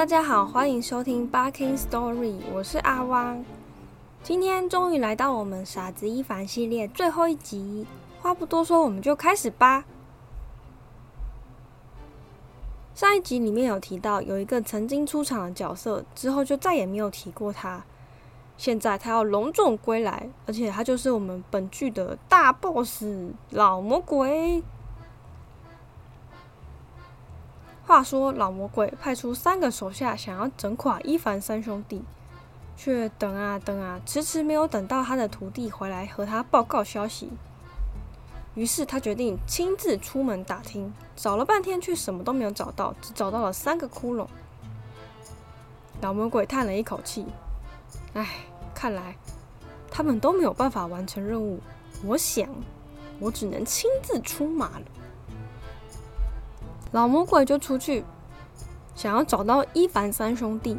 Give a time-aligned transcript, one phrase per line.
[0.00, 3.44] 大家好，欢迎收听《Barking Story》，我是阿汪。
[4.22, 7.86] 今天终于来到我们傻子一凡系列最后一集，
[8.22, 9.84] 话不多说，我们就开始吧。
[12.94, 17.84] 上一集里面有提到，有一个曾经出场的角色，之后就再也没有提过他。
[18.56, 23.04] 现在他要隆重归来，而且他就是我们本剧的大 boss
[23.50, 24.62] 老魔鬼。
[27.90, 32.04] 话说，老魔鬼派出三个手下，想要整垮伊凡三兄弟，
[32.76, 37.30] 却等啊等啊，迟迟没有等到他的徒弟回来和他报告消息。
[38.54, 44.28] 于是他决定亲自出门打听，找了半天却什么都没有找到，只找到了三个窟窿。
[46.00, 47.26] 老魔鬼叹了一口气
[48.14, 49.16] ：“唉，看来
[49.90, 51.58] 他们都没有办法完成任务。
[52.04, 52.48] 我想，
[53.18, 54.82] 我只能亲自出马了。”
[56.92, 58.04] 老魔鬼就出去，
[58.96, 60.76] 想要找到伊凡三兄弟，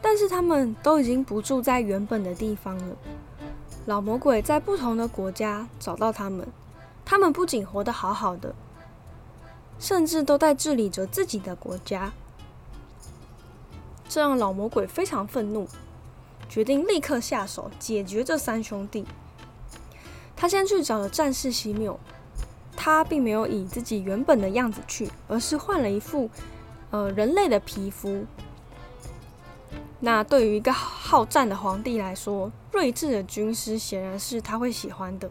[0.00, 2.96] 但是他们都已经不住在原本的地方了。
[3.86, 6.46] 老魔鬼在不同的国家找到他们，
[7.04, 8.54] 他们不仅活得好好的，
[9.78, 12.12] 甚至都在治理着自己的国家，
[14.08, 15.66] 这让老魔鬼非常愤怒，
[16.48, 19.04] 决定立刻下手解决这三兄弟。
[20.36, 21.98] 他先去找了战士西缪。
[22.84, 26.28] 他并没有以自己原本的样子去，而是换了一副
[26.90, 28.26] 呃人类的皮肤。
[30.00, 35.30] 那对于一个好战的皇帝来说，睿智的军师显然是他会喜欢的。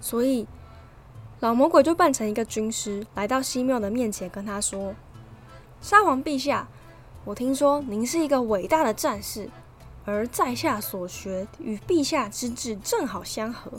[0.00, 0.48] 所以
[1.38, 4.96] 老魔鬼就扮成一个军师，来到西缪的面前，跟他说
[5.80, 6.66] ：“沙皇陛下，
[7.24, 9.48] 我听说您是一个伟大的战士，
[10.04, 13.70] 而在下所学与陛下之志正好相合。”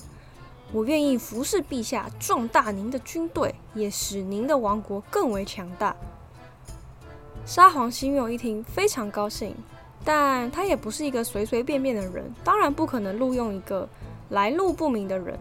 [0.74, 5.96] 我愿意服侍陛下，壮大您的军队，也使您的王国更为强大。
[7.46, 9.56] 沙皇西缪一听，非常高兴，
[10.04, 13.88] 但他也不是一个随随便便的人，当然不可能录用一个
[14.30, 15.40] 来路不明的人。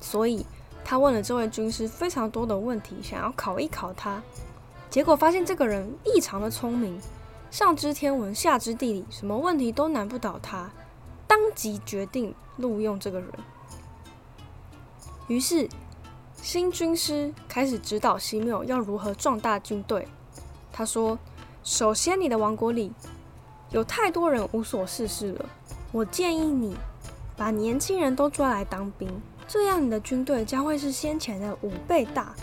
[0.00, 0.44] 所以，
[0.84, 4.20] 他问了这位军师非常多的问题，想要考一考他。
[4.90, 7.00] 结果发现这个人异常的聪明，
[7.52, 10.68] 上知天文，下知地理，什么问题都难不倒他，
[11.28, 13.30] 当即决定录用这个人。
[15.30, 15.68] 于是，
[16.42, 20.08] 新军师开始指导西缪要如何壮大军队。
[20.72, 21.16] 他说
[21.62, 22.90] ：“首先，你的王国里
[23.70, 25.48] 有太多人无所事事了。
[25.92, 26.76] 我建议你
[27.36, 29.08] 把年轻人都抓来当兵，
[29.46, 32.34] 这样你的军队将会是先前的五倍大。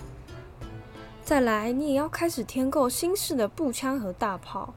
[1.25, 4.73] 再来，你也要开始添购新式的步枪和大炮。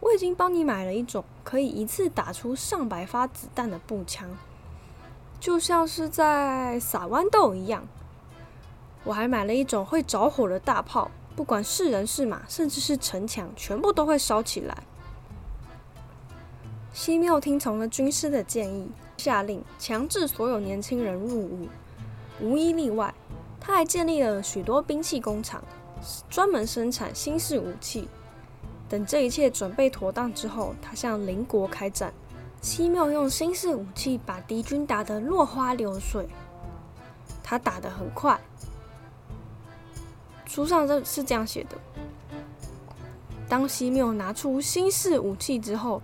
[0.00, 4.30] 我已经帮你买了一种可以一次打出上百发子弹的步枪。”
[5.42, 7.84] 就像是在撒豌豆一样，
[9.02, 14.84] 我还买了一种会着火的大炮，不管是人是马，甚至是城墙，全部都会烧起来。
[16.92, 21.66] 西缪听从了军师的建议，下令强制所有年轻人入伍，
[22.40, 23.12] 无一例外。
[23.58, 25.64] 他还建立了许多兵器工厂，
[26.30, 28.08] 专门生产新式武器。
[28.88, 32.14] 等这一切准备妥当之后，他向邻国开战。
[32.62, 36.28] 西缪用新式武器把敌军打得落花流水，
[37.42, 38.40] 他打得很快。
[40.46, 41.76] 书上这是这样写的：
[43.48, 46.00] 当西缪拿出新式武器之后，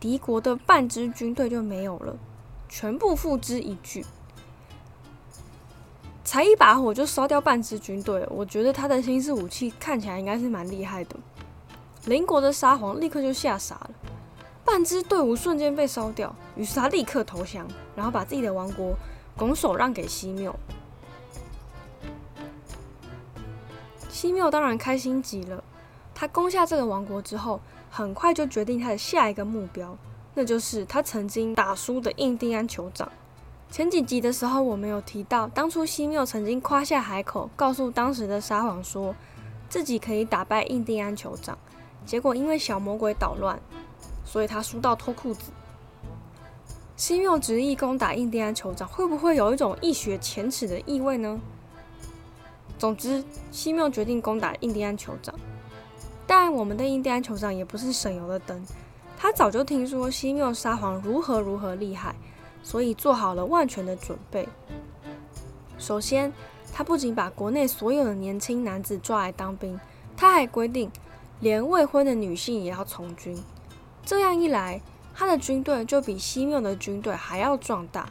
[0.00, 2.16] 敌国的半支军队就没有了，
[2.68, 4.04] 全部付之一炬。
[6.24, 11.14] 才一把火就烧掉半支军队，我觉得他的新式武器看起来应该是蛮厉害的。
[12.06, 13.90] 邻国的沙皇立刻就吓傻了。
[14.64, 18.96] 半支队伍瞬间被烧掉，于是他立刻投降，然后把自己的王国
[19.36, 20.54] 拱手让给西缪。
[24.08, 25.62] 西缪当然开心极了。
[26.14, 29.98] 他攻下这个王国之后，很快就决定他的下一个目标，
[30.34, 33.10] 那就是他曾经打输的印第安酋长。
[33.68, 39.12] 前几集的时候，我们有提到，当初西缪曾经夸下海口，告诉当时的沙皇说
[39.68, 41.58] 自己可以打败印第安酋长，
[42.06, 43.58] 结果因为小魔鬼捣乱。
[44.32, 45.52] 所以他输到脱裤子。
[46.96, 51.38] 西缪执意攻打印第安酋长，会不会有一种一雪前耻的意味呢？
[52.78, 55.34] 总之，西缪决定攻打印第安酋长。
[56.26, 58.64] 但我们的印第安酋长也不是省油的灯，
[59.18, 62.14] 他早就听说西缪沙皇如何如何厉害，
[62.62, 64.48] 所以做好了万全的准备。
[65.76, 66.32] 首先，
[66.72, 69.78] 他不仅把国内所有的年轻男子抓来当兵，
[70.16, 70.90] 他还规定，
[71.40, 73.36] 连未婚的女性也要从军。
[74.04, 74.80] 这样一来，
[75.14, 78.08] 他的军队就比西缪的军队还要壮大。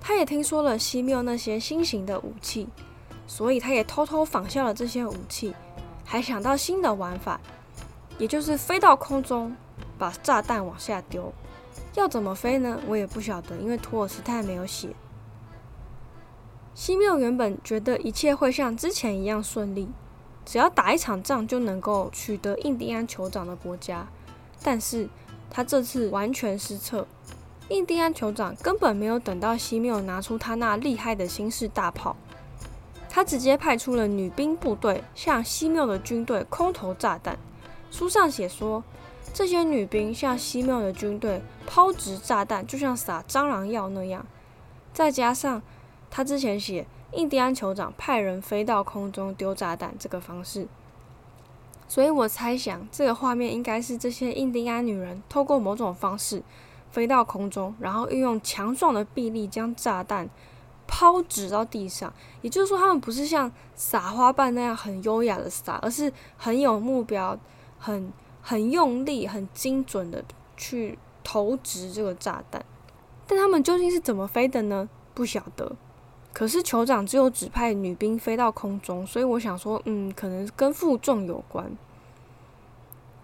[0.00, 2.68] 他也听说了西缪那些新型的武器，
[3.26, 5.54] 所以他也偷偷仿效了这些武器，
[6.04, 7.40] 还想到新的玩法，
[8.18, 9.54] 也就是飞到空中，
[9.98, 11.32] 把炸弹往下丢。
[11.94, 12.80] 要怎么飞呢？
[12.86, 14.88] 我也不晓得，因为托尔斯泰没有写。
[16.72, 19.88] 西缪原本觉得一切会像之前一样顺利，
[20.46, 24.06] 只要打一场仗就能够取得印第安酋长的国家，
[24.62, 25.08] 但是
[25.50, 27.06] 他这次完全失策。
[27.68, 32.16] 印第安酋长根本没有等到西缪拿出他那厉害的新式大炮，
[33.08, 37.38] 他直接派出了女兵部队向西缪的军队空投炸弹。
[37.90, 38.82] 书上写说，
[39.32, 44.26] 这些女兵向西缪的军队抛掷炸弹，就像撒蟑螂药那样。
[44.92, 45.62] 再加上
[46.10, 50.66] 他之前写印第安酋长派人飞到空中丢炸弹这个方式，
[51.90, 56.42] 所以我猜想这个画面应该是这些印第安女人透过某种方式。
[56.92, 60.28] 飞到空中，然后运用强壮的臂力将炸弹
[60.88, 62.12] 抛掷到地上。
[62.42, 67.38] 也就是说，他们不是像撒花瓣那样很优雅的撒，而是很有目标、
[67.78, 70.24] 很很用力、很精准的
[70.56, 72.64] 去投掷这个炸弹。
[73.28, 74.88] 但他们究竟是怎么飞的呢？
[75.14, 75.76] 不晓得。
[76.32, 81.70] 可是酋长只有指派女兵飞到空中，所以我想说，嗯，可能跟负重有关。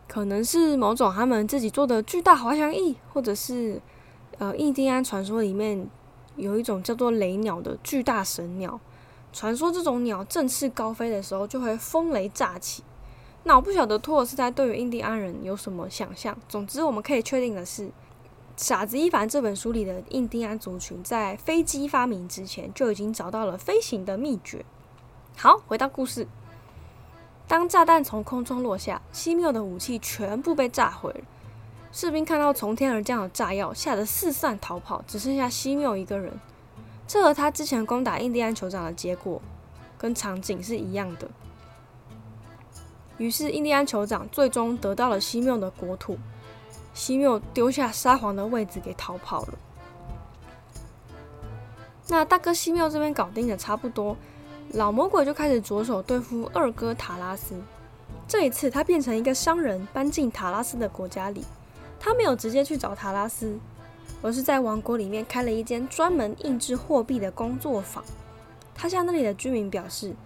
[0.08, 3.80] 可能是某种他们自己做的巨大滑翔翼，或者是
[4.38, 5.88] 呃印第安传说里面
[6.36, 8.78] 有一种叫做雷鸟的巨大神鸟。
[9.32, 12.82] 传说这种鸟振翅高飞的时候就会风雷乍起。
[13.42, 16.36] 那我不晓得托尔斯泰对于印第安人有什么想象。
[16.48, 17.82] 总之我们可以确定的是，
[18.56, 24.64] 《傻子伊凡》这本书里的印第安族群在飞机发明之前就已经找到了飞行的秘诀。
[25.36, 26.26] 好，回到故事。
[27.46, 31.22] 当炸弹从空中落下，西缪的武器全部被炸毁。
[31.92, 36.40] 士兵看到从天而降的炸药，吓得四散逃跑，只剩下西缪一个人。
[37.06, 39.40] 这和他之前攻打印第安酋长的结果
[39.98, 41.28] 跟场景是一样的。
[43.18, 46.18] 于是，印第安酋长最终得到了西缪的国土。
[46.96, 49.54] 西缪丢下沙皇的位置给逃跑了。
[52.08, 54.16] 那大哥西缪这边搞定的差不多。
[54.72, 57.54] 老魔鬼就开始着手对付二哥塔拉斯。
[58.26, 61.44] 这一次，他变成一个商人，搬进塔拉斯的国家里。
[62.00, 63.58] 他没有直接去找塔拉斯，
[64.22, 68.02] 而是在王国里面开了一间专门印制货币的工作坊。
[68.74, 70.16] 他向那里的居民表示，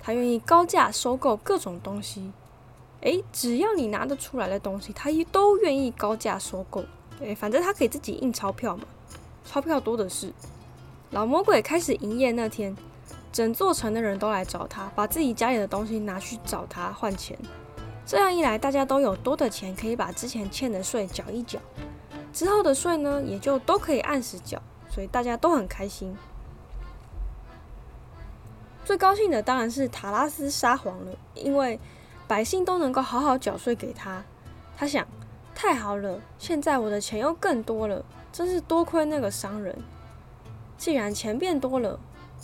[0.00, 2.30] 他愿意高价收购各种东西。
[3.02, 6.84] 诶，只要你拿得出来的东西，他都愿意高价收购。
[7.20, 8.84] 诶，反正他可以自己印钞票嘛，
[9.44, 10.32] 钞票多的是。
[11.10, 12.76] 老魔鬼开始营业那天。
[13.30, 17.38] 整座城的人都来找他，把自己家里的东西拿去找他换钱。
[18.04, 21.60] 这样一来，大家都有多的钱，可以把之前欠的税缴一缴，
[22.32, 26.16] 之后的税呢，也就都可以按时缴，所以大家都很开心。
[28.84, 31.78] 最高兴的当然是塔拉斯沙皇了，因为
[32.28, 34.22] 百姓都能够好好缴税给他。
[34.76, 35.04] 他想，
[35.54, 39.76] 太好了，现在我的钱又更多了，真是多亏那个商人。
[40.76, 41.98] 既然钱变多了。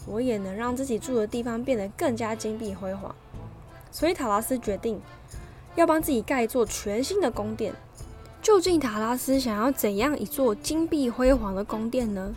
[0.07, 3.15] 我也能让自己住的地方变得更加金碧辉煌，
[3.91, 5.01] 所以塔拉斯决定
[5.77, 7.73] 要帮自己盖一座全新的宫殿。
[8.43, 12.35] 究竟塔拉斯想要怎样一座金碧辉煌的宫殿呢？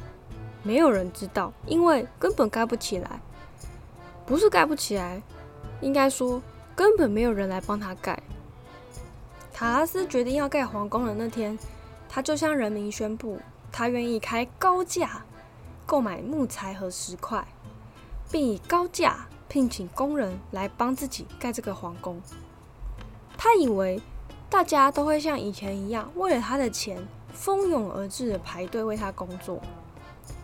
[0.64, 3.20] 没有人知道，因为根本盖不起来。
[4.26, 5.22] 不是盖不起来，
[5.82, 6.42] 应该说
[6.78, 8.22] 根本没有人来帮他盖。
[9.52, 11.58] 塔拉斯决定要盖皇宫的那天，
[12.08, 13.40] 他就向人民宣布，
[13.72, 15.26] 他愿意开高价
[15.88, 17.46] 购买木材和石块。
[18.30, 22.22] 并以高价聘请工人来帮自己盖这个皇宫。
[23.38, 24.02] 他以为
[24.50, 29.62] 大家都会像以前一样，为了他的钱蜂拥而至的排队为他工作。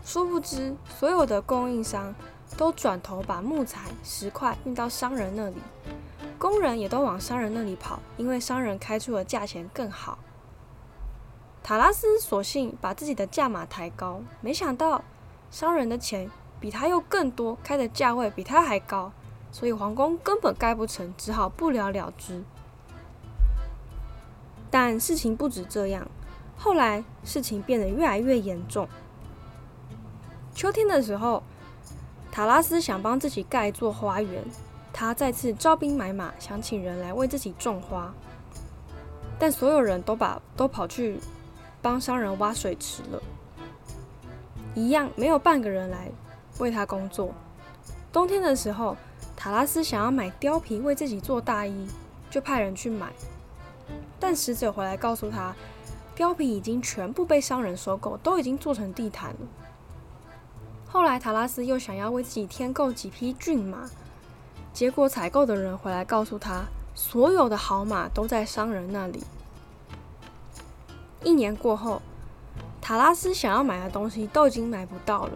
[0.05, 2.15] 殊不知，所有的供应商
[2.55, 5.57] 都转头把木材、石块运到商人那里，
[6.39, 10.17] 工人也都往商人那里跑，因为商人开出的价钱更好。
[11.63, 15.03] 塔拉斯索性把自己的价码抬高，没想到
[15.49, 16.29] 商人的钱。
[16.59, 19.11] 比他又更多，开的价位比他还高，
[19.51, 22.41] 所以皇宫根本盖不成，只好不了了之。
[24.71, 26.07] 但事情不止这样，
[26.55, 28.87] 后来事情变得越来越严重。
[30.55, 31.43] 秋天的时候，
[32.31, 34.41] 塔拉斯想帮自己盖一座花园，
[34.93, 38.13] 他再次招兵买马，想请人来为自己种花，
[39.38, 41.19] 但所有人都把都跑去
[41.81, 43.21] 帮商人挖水池了，
[44.73, 46.09] 一样没有半个人来。
[46.59, 47.33] 为他工作。
[48.12, 48.95] 冬天的时候，
[49.35, 51.88] 塔拉斯想要买貂皮为自己做大衣，
[52.29, 53.12] 就派人去买。
[54.19, 55.55] 但使者回来告诉他，
[56.15, 59.39] 貂皮已经全部被商人收购，都已经做成地毯了。
[60.88, 63.89] 后来塔拉斯又想要为自己添购几匹骏马，
[64.73, 66.63] 结果采购的人回来告诉他，
[66.95, 69.23] 所有的好马都在商人那里。
[71.23, 72.01] 一年过后，
[72.81, 75.33] 塔拉斯想要买的东西都已经买不到了，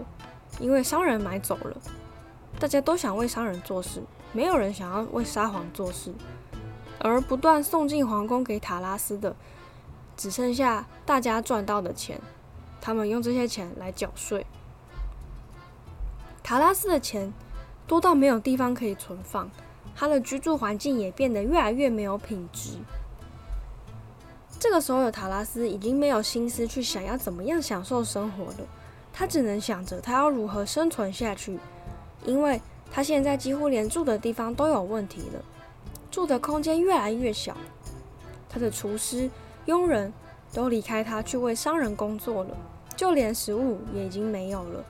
[0.60, 1.78] 因为商人买走了。
[2.60, 4.02] 大家都想为商人做事，
[4.34, 6.12] 没有人想要为沙皇做事。
[7.00, 9.36] 而不断送进皇宫给塔拉斯的，
[10.18, 12.20] 只剩下大家赚到的钱。
[12.82, 14.48] 他们用这些钱来缴税。
[16.42, 17.32] 塔拉斯的钱
[17.88, 19.50] 多到没有地方可以存放，
[19.96, 22.72] 他的居住环境也变得越来越没有品质。
[24.60, 28.68] 这个时候的塔拉斯已经没有心思去想要怎么样享受生活了，
[29.14, 31.58] 他只能想着他要如何生存下去，
[32.26, 32.60] 因为
[32.92, 35.42] 他现在几乎连住的地方都有问题了，
[36.12, 37.56] 住的空间越来越小，
[38.50, 39.30] 他的厨师、
[39.66, 40.12] 佣人
[40.52, 42.58] 都离开他去为商人工作了，
[42.96, 44.84] 就连食物也已经没有了。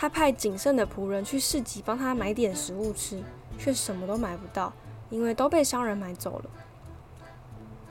[0.00, 3.20] 他派仅剩的仆人去市集帮他买点食物吃，
[3.58, 4.72] 却什么都买不到，
[5.10, 6.44] 因为都被商人买走了。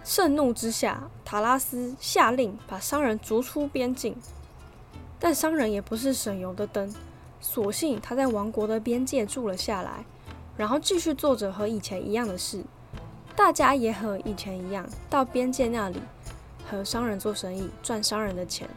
[0.05, 4.15] 盛怒之下，塔拉斯下令把商人逐出边境。
[5.19, 6.95] 但商人也不是省油的灯，
[7.41, 10.05] 索性他在王国的边界住了下来，
[10.55, 12.63] 然后继续做着和以前一样的事。
[13.35, 15.99] 大家也和以前一样，到边界那里
[16.71, 18.69] 和商人做生意，赚商人的钱。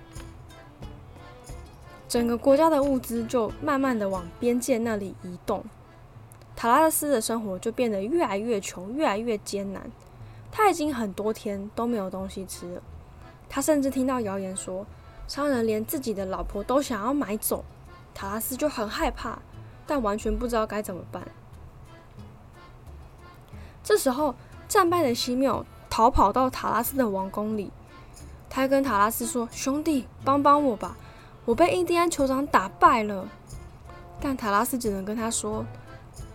[2.10, 5.64] 整个国家的物资就慢慢的往边界那里移动，
[6.56, 9.88] 塔拉斯的生活就变得越来越穷，越来越艰难。
[10.50, 12.82] 他已经很多天都没有东西吃了。
[13.48, 14.84] 他甚至听到谣言说，
[15.28, 17.64] 商人连自己的老婆都想要买走。
[18.12, 19.38] 塔拉斯就很害怕，
[19.86, 21.22] 但完全不知道该怎么办。
[23.84, 24.34] 这时候，
[24.66, 27.70] 战败的西缪逃跑到塔拉斯的王宫里，
[28.48, 30.96] 他跟塔拉斯说：“兄弟，帮帮我吧！”
[31.44, 33.28] 我被印第安酋长打败了，
[34.20, 35.64] 但塔拉斯只能跟他说：“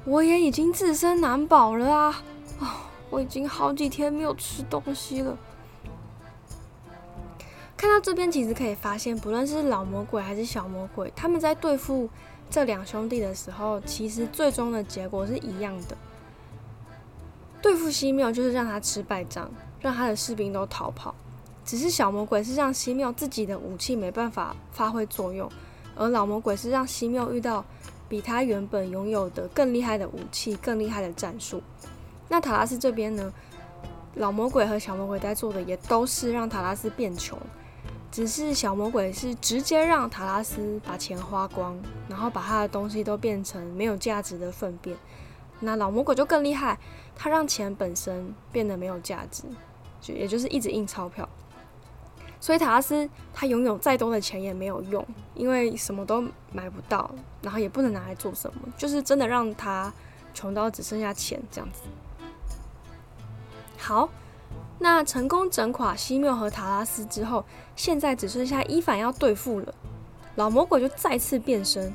[0.03, 2.23] 我也已经自身难保了啊！
[2.59, 2.67] 哦，
[3.09, 5.37] 我已经好几天没有吃东西了。”
[7.77, 12.09] 看到这边，其实可以发现，不论是老魔鬼还是小魔鬼，他们在对付
[12.49, 15.95] 这两兄弟的时候，其实最终的结果是一样的。
[17.61, 21.13] 对付西缪就是让他吃败仗，让他的士兵都逃跑。
[21.65, 25.51] 只是小魔鬼是让西缪自己的武器没办法发挥作用，
[25.95, 27.65] 而老魔鬼是让西缪遇到
[28.07, 31.61] 比他原本拥有的更厉害的武器、更厉害的战术。
[32.29, 33.33] 那塔拉斯这边呢？
[34.17, 37.37] 老魔鬼和小魔鬼在做的也都是让塔拉斯变穷，
[38.09, 44.95] 只是小魔鬼是直接让塔拉斯把钱花光，然后把他的东西都变成没有价值的粪便。
[45.59, 46.79] 那老魔鬼就更厉害，
[47.13, 49.43] 他让钱本身变得没有价值，
[49.99, 51.27] 就也就是一直印钞票。
[52.45, 56.21] 所以塔拉斯他拥有再多的钱也没有用，因为什么都
[56.51, 57.09] 买不到，
[57.41, 59.91] 然后也不能拿来做什么，就是真的让他
[60.31, 61.79] 穷到只剩下钱这样子。
[63.79, 64.07] 好，
[64.77, 67.43] 那成功整垮西缪和塔拉斯之后，
[67.75, 69.73] 现在只剩下伊凡要对付了。
[70.35, 71.91] 老魔鬼就再次变身，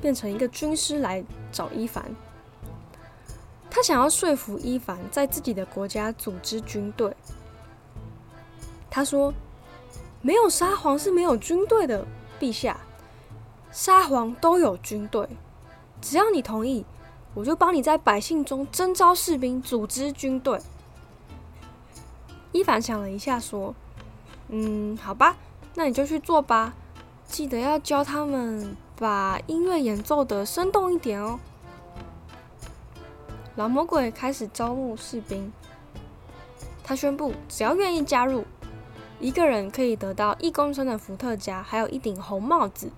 [0.00, 2.14] 变成一个军师来找伊凡。
[3.68, 7.12] 他想要说服伊凡在自己的国家组织军队。
[8.88, 9.34] 他说。
[10.22, 12.06] 没有沙皇是没有军队的，
[12.38, 12.78] 陛下。
[13.72, 15.28] 沙皇都有军队，
[16.00, 16.84] 只要你同意，
[17.34, 20.60] 我就帮你在百姓中征召士兵，组织军队。
[22.52, 23.74] 伊凡想了一下，说
[24.50, 25.36] ：“嗯，好吧，
[25.74, 26.74] 那你就去做吧。
[27.26, 31.38] 记得要教他们把音乐演奏的生动一点哦。”
[33.54, 35.52] 老魔鬼开始招募士兵，
[36.82, 38.44] 他宣布，只要愿意加入。
[39.20, 42.90] 一个人可以得到一公升的伏特加，还有一顶红帽子。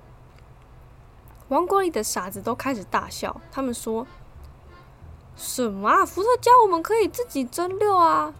[1.48, 4.06] 王国里的傻子都开始大笑，他们说
[5.36, 6.06] ：“什么啊？
[6.06, 8.32] 伏特加我们可以自己蒸馏啊！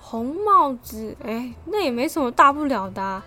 [0.00, 3.22] 红帽子，哎，那也没什么大不了的。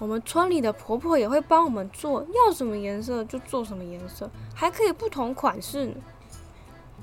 [0.00, 5.94] 我们村里的婆婆也会帮我们做，要什么颜色就做什么颜色，还可以不同款式呢。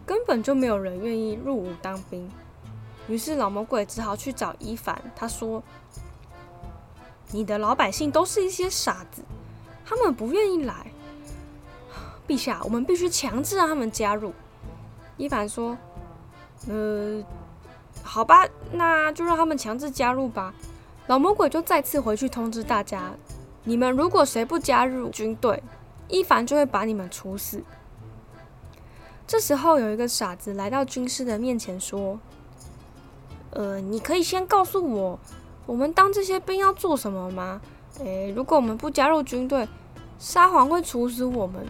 [0.06, 2.30] 根本就没有人愿意入伍当兵。
[3.08, 5.64] 于是老魔鬼只好去找伊凡，他说。”
[7.32, 9.24] 你的老百姓都是一些傻子，
[9.86, 10.88] 他们不愿意来。
[12.28, 14.34] 陛下，我们必须强制让他们加入。
[15.18, 15.78] 伊凡说
[16.68, 17.24] ：“呃，
[18.04, 20.54] 好吧，那就让他们强制加入吧。”
[21.08, 23.12] 老魔鬼就再次回去通知大家
[23.66, 25.62] ：“你们如果谁不加入军队，
[26.08, 27.64] 伊凡就会把你们处死。”
[29.28, 32.20] 这时候有一个傻子来到军师的面前说
[33.52, 35.20] ：“呃，你可以先告诉我。”
[35.72, 37.62] 我们当这些兵要做什么吗？
[38.00, 39.66] 诶，如果我们不加入军队，
[40.20, 41.66] 沙皇会处死我们。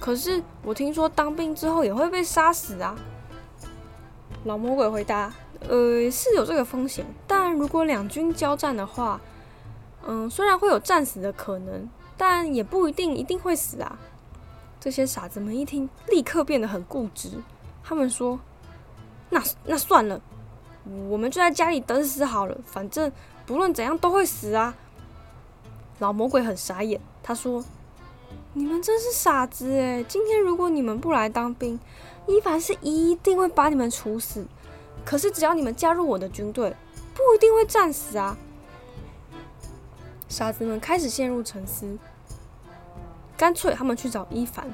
[0.00, 2.96] 可是我听说当兵之后也会被杀死啊！
[4.42, 5.32] 老魔鬼回答
[5.70, 9.20] ：“呃，是有这个风险，但如果两军交战的话，
[10.04, 14.00] 嗯，虽然会有战死的可能，但也不一定一定会死啊。”
[14.80, 17.30] 这些傻子们一听，立刻变得很固执。
[17.84, 18.40] 他们说
[19.30, 20.20] ：“那那算了，
[21.08, 23.12] 我们就在家里等死好了，反正
[23.46, 24.74] 不论怎样都会死啊。”
[26.00, 27.64] 老魔鬼很傻眼，他说
[28.54, 30.04] ：“你们真是傻子诶！
[30.08, 31.78] 今天如果你们不来当兵，
[32.26, 34.46] 伊凡是一定会把你们处死。
[35.04, 36.76] 可是只要你们加入我的军队，
[37.14, 38.36] 不一定会战死啊。”
[40.28, 41.98] 傻子们开始陷入沉思。
[43.36, 44.68] 干脆他们去找伊凡。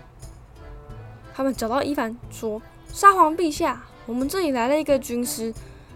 [1.35, 5.52] 他们找到伊凡，说：“沙皇陛下，我们这里来了一个军师。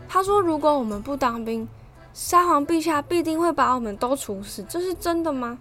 [0.09, 1.69] 他说，如果我们不当兵，
[2.15, 4.65] 沙皇陛下必定会把我们都处死。
[4.69, 5.59] 这是真的吗？”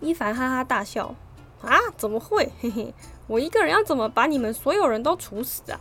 [0.00, 1.14] 伊凡哈哈大笑
[1.62, 2.52] ：“啊，怎么会？
[2.60, 2.94] 嘿嘿，
[3.26, 5.80] 我一个人要怎么把你们所有人都处死啊？”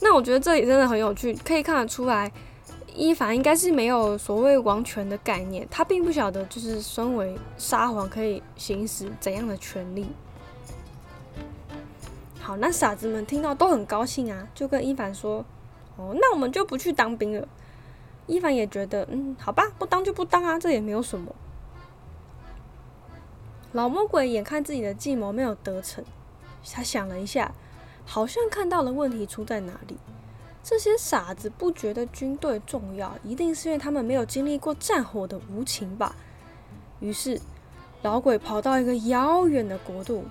[0.00, 2.32] 那我觉得这里真的很有趣，可以看得出来。
[2.96, 10.06] 伊凡应该是没有所谓王权的概念，他并不晓得就是身为沙皇可以行使怎样的权利。
[12.40, 15.44] 好，那傻子们听到都很高兴啊，就跟伊凡说
[15.96, 17.48] ：“哦，那我们就不去当兵了。”
[18.26, 21.34] 伊凡也觉得，嗯，好吧，不当就不当啊，这也没有什么。
[23.72, 26.02] 老魔鬼眼看自己的计谋没有得逞，
[26.72, 27.52] 他想了一下，
[28.06, 29.98] 好像看到了问题出在哪里。
[30.62, 36.16] 这些傻子不觉得军队重要，一定是因为他们没有经历过战火的无情吧？
[37.00, 37.38] 于是，
[38.00, 40.24] 老鬼跑到一个遥远的国度，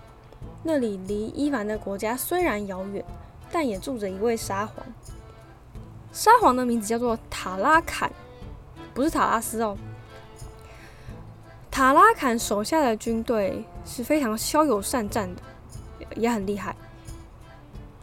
[0.64, 3.06] 那里离伊凡的国家虽然遥远，
[3.52, 4.84] 但也住着一位沙皇。
[6.14, 8.10] 沙皇的名字叫做塔拉坎，
[8.94, 9.76] 不是塔拉斯哦。
[11.72, 15.42] 塔拉坎手下的军队是非常骁勇善战的，
[16.16, 16.76] 也很厉害。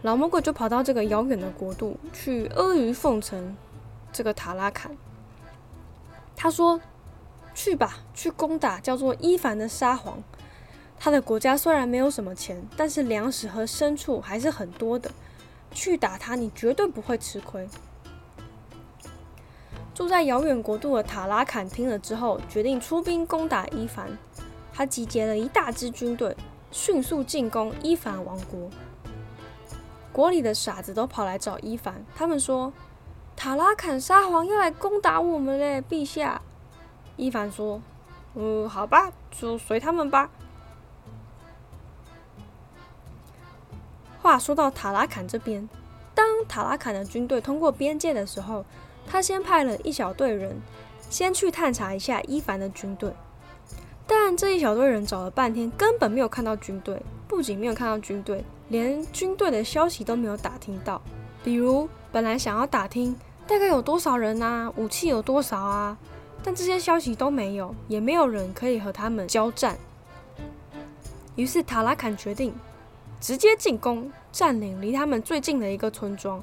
[0.03, 3.57] 老魔鬼就跑到这个遥远的国度去阿谀奉承
[4.13, 4.91] 这个塔拉坎。
[6.35, 6.81] 他说
[7.55, 10.21] ：“去吧，去攻打叫做伊凡的沙皇。
[10.99, 15.13] 他的国家虽然没有什么钱，但是粮食和牲畜还是很多的。
[15.73, 17.69] 去打他，你绝对不会吃亏。”
[20.01, 24.09] 住在遥远国度的塔拉坎听了之后，决定出兵攻打伊凡。
[24.73, 26.35] 他集结了一大支军队，
[26.71, 28.71] 迅速进攻伊凡王国。
[30.11, 32.73] 国里的傻子都跑来找伊凡，他们说
[33.37, 36.41] ：“塔拉坎沙皇要来攻打我们嘞，陛下。”
[37.19, 37.83] 伊凡说
[38.35, 40.31] ：“嗯，好吧，就随他们吧。”
[44.23, 45.69] 话说到塔拉坎这边，
[46.15, 48.65] 当塔拉坎的军队通过边界的时候，
[49.11, 50.57] 他先派了一小队人
[51.11, 53.13] 先去探查一下伊凡的军队，
[54.07, 58.45] 但这一小队人找了半天，根本没有看到军队，不仅没有看到军队。
[58.69, 61.03] 连军队的消息都没有打听到，
[61.43, 63.17] 比如本来想要打听
[63.49, 65.99] 大概有多少人啊，武器有多少啊，
[66.45, 69.77] 但这些消息都没有，也没有人可以和他们交战。
[71.35, 72.55] 于是塔拉坎决定
[73.21, 76.41] 直接进攻，占领离他们最近的一个村庄。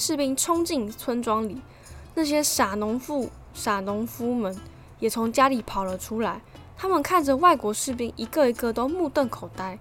[0.00, 1.60] 士兵冲进村庄里，
[2.14, 4.56] 那些傻农妇、傻农夫们
[4.98, 6.40] 也从家里跑了出来，
[6.74, 9.78] 他们看着外国士兵，一个一个都目瞪口呆。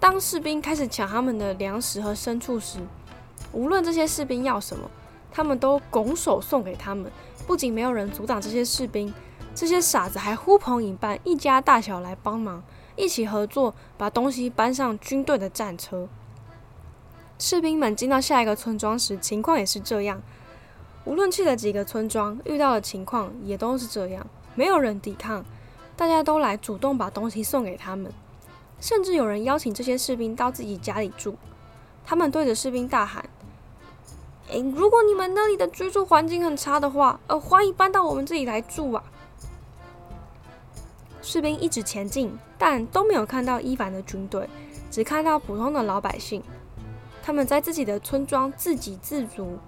[0.00, 2.78] 当士兵开始抢他们的粮食和牲畜时，
[3.52, 4.90] 无论这些士兵要什么，
[5.30, 7.12] 他们都拱手送给他们。
[7.46, 9.12] 不仅没有人阻挡这些士兵，
[9.54, 12.62] 这些傻子还呼朋引伴，一家大小来帮忙，
[12.96, 16.08] 一起合作把东西搬上军队的战车。
[17.42, 20.22] 士兵们进到下一个村庄时，情况也是这样。
[21.04, 24.24] 无论去了几个村庄，遇到的情况也都是这样，
[24.54, 25.44] 没有人抵抗，
[25.96, 28.12] 大家都来主动把东西送给他们。
[28.80, 31.34] 甚至有人邀请这些士兵到自己家里住，
[32.06, 33.28] 他们对着士兵大喊
[34.48, 39.02] ：“诶，如果你们那里的居住环境很差的话，呃，欢迎搬到我们这里来住啊！”
[41.20, 44.48] 士兵一直前进，但都没有看到伊凡的军队，
[44.92, 46.40] 只看到普通的老百姓。
[47.22, 49.58] 他们在自己的村庄自给自足，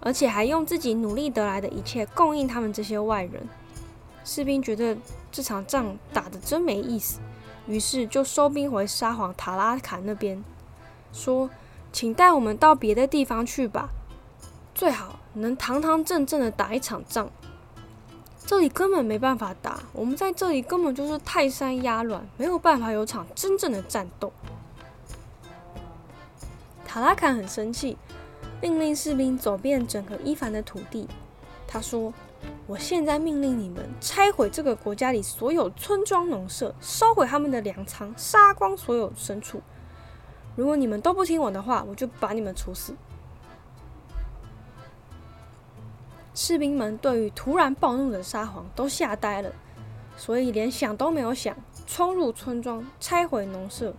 [0.00, 3.46] 而且还用自己努力得来的一切供应他们这些外人。
[4.24, 4.96] 士兵觉得
[5.30, 7.20] 这场仗打得真没意思。
[7.66, 10.42] 于是就收兵回沙皇塔拉坎那边，
[11.12, 11.50] 说
[11.92, 13.90] ：“请带我们到别的地方去吧，
[14.74, 17.28] 最好能堂堂正正的打一场仗。
[18.46, 24.32] 这里根本没办法打，我们在这里根本就是泰山压卵，没有办法有场真正的战斗。”
[26.88, 27.96] 塔拉坎很生气，
[28.60, 31.06] 命令士兵走遍整个伊凡的土地。
[31.68, 32.12] 他说。
[32.68, 39.60] 我现在命令你们拆毁这个国家里所有村庄农舍，烧毁他们的粮仓，杀光所有牲畜。
[40.54, 42.94] 如果你们都不听我的话，我就把你们处死。”
[46.32, 49.50] 士兵们对于突然暴怒的沙皇都吓呆了，
[50.16, 51.56] 所以连想都没有想，
[51.88, 53.92] 冲入村庄，拆毁农舍，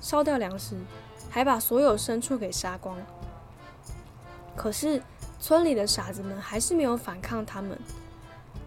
[0.00, 0.74] 烧掉粮食，
[1.34, 2.96] 还把所有牲畜给杀光。
[4.54, 5.02] 可是
[5.40, 7.76] 村里的傻子们还是没有反抗他们，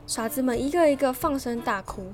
[0.06, 2.12] 傻子们一个一个放声大哭，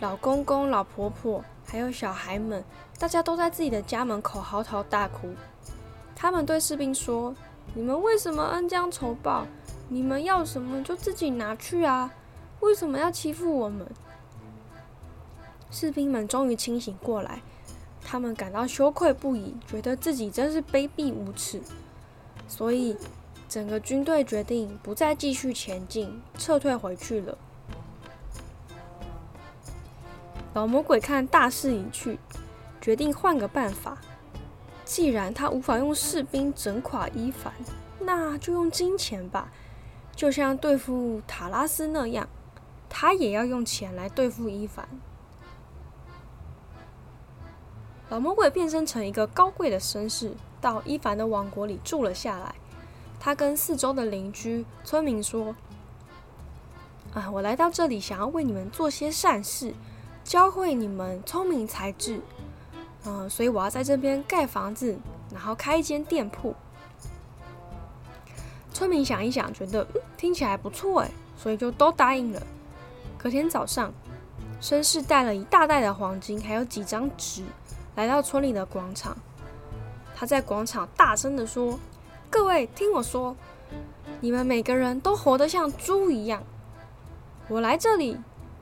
[0.00, 2.62] 老公公、老婆婆还有小孩们，
[2.98, 5.32] 大家都在自己的家门口嚎啕大哭。
[6.14, 7.34] 他们对士兵说
[7.72, 9.46] ：“你们为什么恩将仇报？”
[9.88, 12.12] 你们要什么就自己拿去啊！
[12.60, 13.90] 为什么要欺负我们？
[15.70, 17.40] 士兵们终于清醒过来，
[18.04, 21.60] 他们感到羞愧不已，觉得自己真是卑鄙无耻，
[22.48, 22.96] 所以
[23.48, 27.38] 整个军队决定不再继续前进，撤退回去了。
[30.52, 32.18] 老魔鬼看大势已去，
[32.80, 33.98] 决定换个办法。
[34.84, 37.52] 既然他无法用士兵整垮伊凡，
[38.00, 39.52] 那就用金钱吧。
[40.16, 42.28] 就像对付塔拉斯那样，
[42.88, 44.88] 他也要用钱来对付伊凡。
[48.10, 52.56] 老魔鬼变身成一个高贵的绅士，到伊凡的王国里住了下来。
[53.20, 55.54] 他跟四周的邻居、村民说
[57.14, 59.72] ：“啊，我来到这里，想要为你们做些善事，
[60.24, 62.20] 教会你们聪明才智。
[63.04, 64.98] 嗯，所以我要在这边盖房子，
[65.32, 66.56] 然后开一间店铺。”
[68.74, 72.42] 村民想一想，觉得嗯听起来不错哎，所以就都答应了。
[73.16, 73.92] 隔天早上，
[74.60, 77.44] 绅士带了一大袋的黄金，还有几张纸，
[78.00, 79.14] 来到村里的广场。
[80.16, 81.78] 他在广场大声的说
[82.30, 83.36] ：“各位，听我说，
[84.20, 86.42] 你们每个人都活得像猪一样。
[87.48, 88.16] 我来这里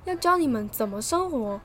[0.07, 1.61] 要教你们怎么生活。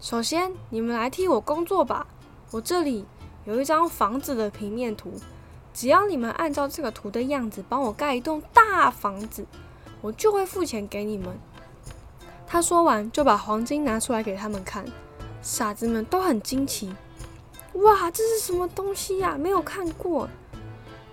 [0.00, 2.08] 首先，你们来替我工作吧。
[2.50, 3.06] 我这里
[3.44, 5.12] 有一张房子的平面图。”
[5.72, 9.46] 只要你们按照这个图的样子帮我盖一栋大房子，
[10.00, 11.28] 我就会付钱给你们。
[12.44, 14.84] 他说完，就把黄金拿出来给他们看。
[15.42, 16.94] 傻子们都很惊奇，
[17.74, 19.36] 哇，这是什么东西呀？
[19.36, 20.28] 没有看过。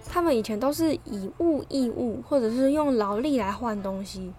[0.08, 4.32] 他们以前都是以物易物，或者是用劳力来换东西。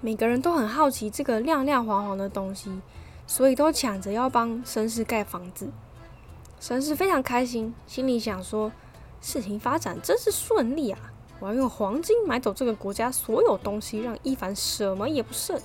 [0.00, 2.80] 每个人都很好奇这个亮亮黄黄的东西，
[3.26, 5.68] 所以都抢着要帮绅士盖房子。
[6.60, 8.70] 绅士非常开心，心里想说
[9.20, 10.98] ：“事情发展真是顺利啊！
[11.38, 15.60] 我要用黄金买走这个国家所有东西，让伊凡什么也不剩。”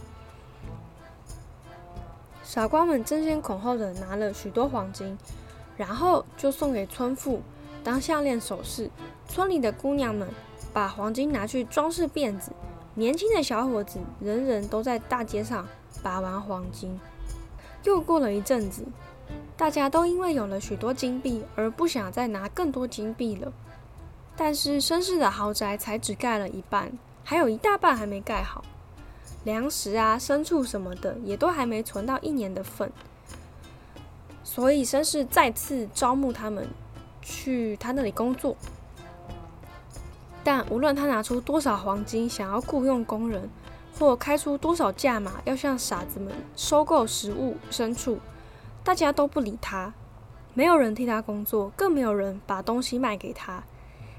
[2.55, 5.17] 傻瓜们争先恐后的拿了许多黄金，
[5.75, 7.41] 然后就送给村妇
[7.83, 8.89] 当项链首饰。
[9.27, 10.25] 村里的姑娘们
[10.71, 12.53] 把黄金拿去装饰辫子，
[12.93, 15.67] 年轻的小伙子人人都在大街上
[16.01, 16.97] 把玩黄金。
[17.83, 18.85] 又过了一阵子。
[19.57, 23.51] 大家都因为有了许多金币而不想再拿更多金币了，
[24.37, 28.63] 但是绅士的豪宅才只盖了一半，还有一大半还没盖好，
[29.45, 32.91] 粮食啊、牲畜什么的也都还没存到一年的份，
[34.43, 36.67] 所以绅士再次招募他们
[37.21, 38.57] 去他那里工作。
[40.43, 43.49] 但无论他拿出多少黄金想要雇佣工人，
[43.97, 48.19] 或开出多少价码要向傻子们收购食物、牲畜。
[48.83, 49.93] 大家都不理他，
[50.53, 53.63] 没有人替他工作，更没有人把东西卖给他。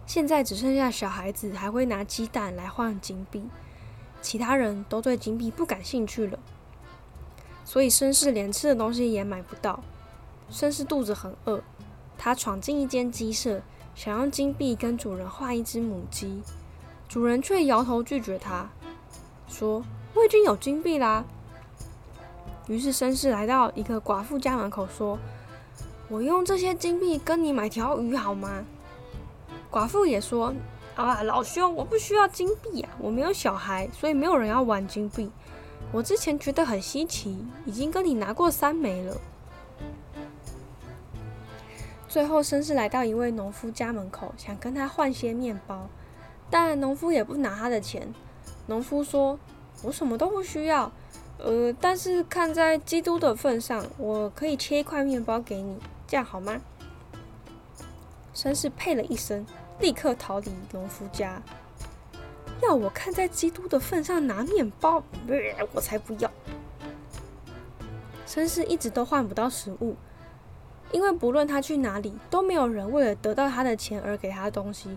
[0.07, 3.49] 现在只剩下小孩子还会拿鸡蛋来换金币，
[4.27, 6.37] 其他人都对金币不感兴趣了。
[7.65, 9.85] 所以绅士连吃的东西也买不到。
[10.51, 11.63] 绅士肚子很饿，
[12.19, 13.63] 他闯进一间鸡舍，
[13.95, 16.43] 想用金币跟主人换一只母鸡，
[17.09, 18.69] 主人却摇头拒绝他，
[19.47, 19.85] 说
[20.15, 21.25] ：“我已经有金币啦。”
[22.67, 25.21] 于是绅士来到一个寡妇家门口，说
[26.11, 28.65] ：“我用这些金币跟你买条鱼好吗？”
[29.71, 30.53] 寡妇也说
[30.97, 35.31] ：“啊，老兄，我不需要金币啊，我没有小孩，所以没有人要玩金币。
[35.93, 39.21] 我之前觉得很稀奇，已经跟你拿过三枚了。”
[42.09, 45.87] 最后，绅士来到一位农夫家门口，想跟他换些面包，
[46.49, 48.15] 但农夫也不拿他的钱。
[48.67, 49.39] 农夫说
[49.85, 50.91] ：“我什么都不需要。”
[51.39, 56.59] 呃，但是看在基督的份上，我可以切一块面包给你，这样好吗？
[58.35, 59.45] 绅士呸了一声，
[59.81, 61.41] 立刻逃离农夫家。
[62.63, 65.03] 要我看在基督的份上拿面包，
[65.73, 66.31] 我才不要！
[68.27, 69.95] 绅士一直都换不到食物，
[70.91, 74.97] 因为不论他去哪里，都没有人为了得到他的钱而给他东西。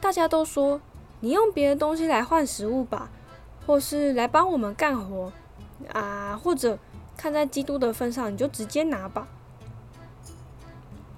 [0.00, 0.80] 大家都说
[1.20, 3.10] ：“你用别的东西来换食物吧，
[3.66, 5.32] 或是来帮我们干活。”
[5.92, 6.78] 啊，或者
[7.16, 9.26] 看在基督的份上，你就直接拿吧。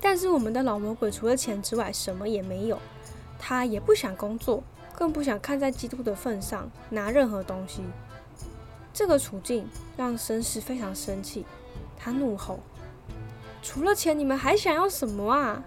[0.01, 2.79] 但是我们的老魔鬼除了钱之外什么也没有，
[3.47, 7.83] 他也不想工作，更不想看在基督的份上拿任何东西。
[8.91, 11.45] 这个处境让绅士非常生气，
[11.95, 12.61] 他怒吼
[13.63, 15.63] ：“除了钱，你们还想要什么啊？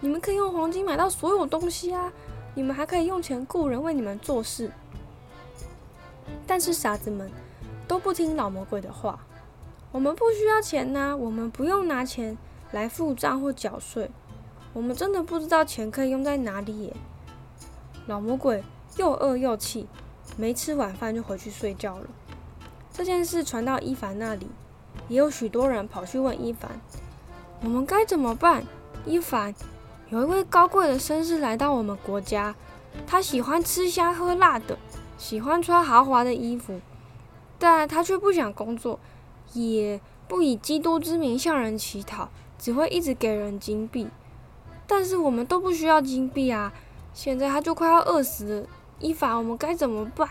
[0.00, 2.12] 你们可以用黄金买到所有东西啊！
[2.56, 4.72] 你们还可以用钱雇人为你们做事。”
[6.48, 7.30] 但是傻子们
[7.86, 9.20] 都不听老魔鬼的话。
[9.92, 12.36] 我们不需要钱呐，我们不用拿钱。
[12.72, 14.10] 来付账或缴税，
[14.72, 16.96] 我们真的不知道钱可以用在哪里耶。
[18.06, 18.62] 老魔鬼
[18.96, 19.86] 又饿又气，
[20.36, 22.06] 没吃晚饭就回去睡觉了。
[22.92, 24.48] 这件事传到伊凡那里，
[25.08, 26.80] 也有许多人跑去问伊凡
[27.62, 28.64] ：“我们该怎么办？”
[29.06, 29.54] 伊凡，
[30.08, 32.54] 有一位高贵的绅士来到我们国家，
[33.06, 34.76] 他喜欢吃香喝辣的，
[35.16, 36.80] 喜欢穿豪华的衣服，
[37.58, 38.98] 但他却不想工作，
[39.52, 42.28] 也不以基督之名向人乞讨。
[42.58, 44.06] 只会一直给人金币，
[44.86, 46.74] 但是我们都不需要金币啊！
[47.12, 48.66] 现在他就快要饿死了，
[48.98, 50.28] 伊凡，我们该怎么办？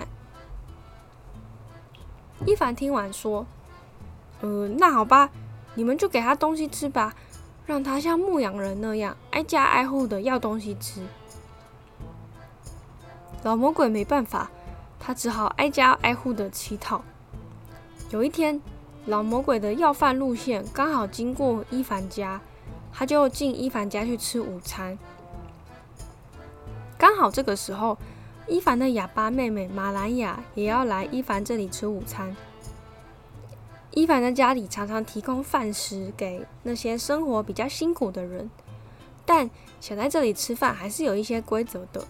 [2.45, 3.45] 伊凡听完说
[4.41, 5.29] ：“呃，那好吧，
[5.75, 7.15] 你们就给他东西吃吧，
[7.65, 11.05] 让他像牧羊人那样挨家挨户的要东西吃。”
[13.43, 14.49] 老魔鬼没办法，
[14.99, 17.03] 他只好挨家挨户的乞讨。
[18.09, 18.61] 有一天。
[19.05, 22.39] 老魔鬼的要饭路线刚好经过伊凡家，
[22.93, 24.99] 他就进伊凡家去吃午餐。
[26.99, 27.97] 刚好这个时候，
[28.45, 32.35] 伊凡的哑巴妹妹马兰雅也要来伊凡这里吃午餐。
[33.91, 38.51] 伊凡的家里常常提供饭食给那些生活比较辛苦的人，
[39.25, 42.05] 但想在这里吃饭还是有一些规则的。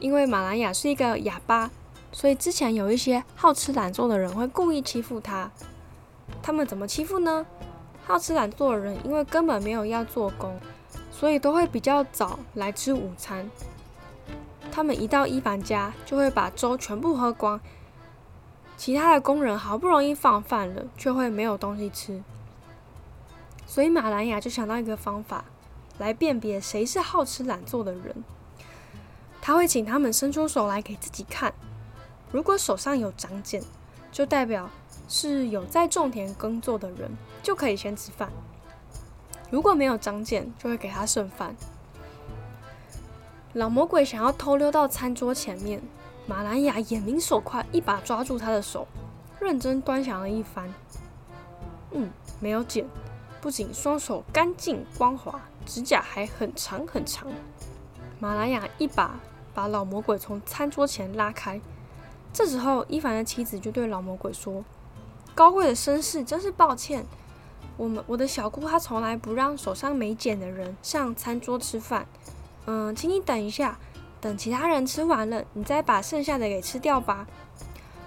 [0.00, 1.70] 因为马兰雅是一个哑巴，
[2.10, 5.48] 所以之前有一些好吃懒做的人会故意欺负他。
[6.42, 7.46] 他们怎么欺负呢？
[8.04, 10.58] 好吃懒做的人，因为根本没有要做工，
[11.12, 13.48] 所以都会比较早来吃午餐。
[14.74, 17.60] 他们一到伊凡家，就会把粥全部喝光。
[18.76, 22.20] 其他的工人好不容易放饭了，却会没有东西吃。
[23.66, 25.44] 所以马兰雅就想到一个方法，
[25.98, 28.24] 来辨别谁是好吃懒做的人。
[29.40, 31.54] 他会请他们伸出手来给自己看，
[32.32, 33.62] 如果手上有长茧，
[34.10, 34.68] 就代表。
[35.06, 37.10] 是有在种田耕作的人
[37.42, 38.30] 就可以先吃饭，
[39.50, 41.54] 如果没有长茧，就会给他剩饭。
[43.54, 45.80] 老魔鬼想要偷溜到餐桌前面，
[46.26, 48.88] 马兰雅眼明手快，一把抓住他的手，
[49.38, 50.68] 认真端详了一番。
[51.92, 52.84] 嗯，没有剪，
[53.40, 57.28] 不仅双手干净光滑，指甲还很长很长。
[58.18, 59.20] 马兰雅一把
[59.54, 61.60] 把老魔鬼从餐桌前拉开。
[62.32, 64.64] 这时候，伊凡的妻子就对老魔鬼说。
[65.32, 67.06] 高贵的绅士，真是抱歉。
[67.76, 72.08] 我们我的小姑她从来不让手上没茧的人上餐桌吃饭。
[72.66, 73.78] 嗯，请你等一下，
[74.20, 77.26] 等其他人吃完了，你再把剩下的给吃掉吧。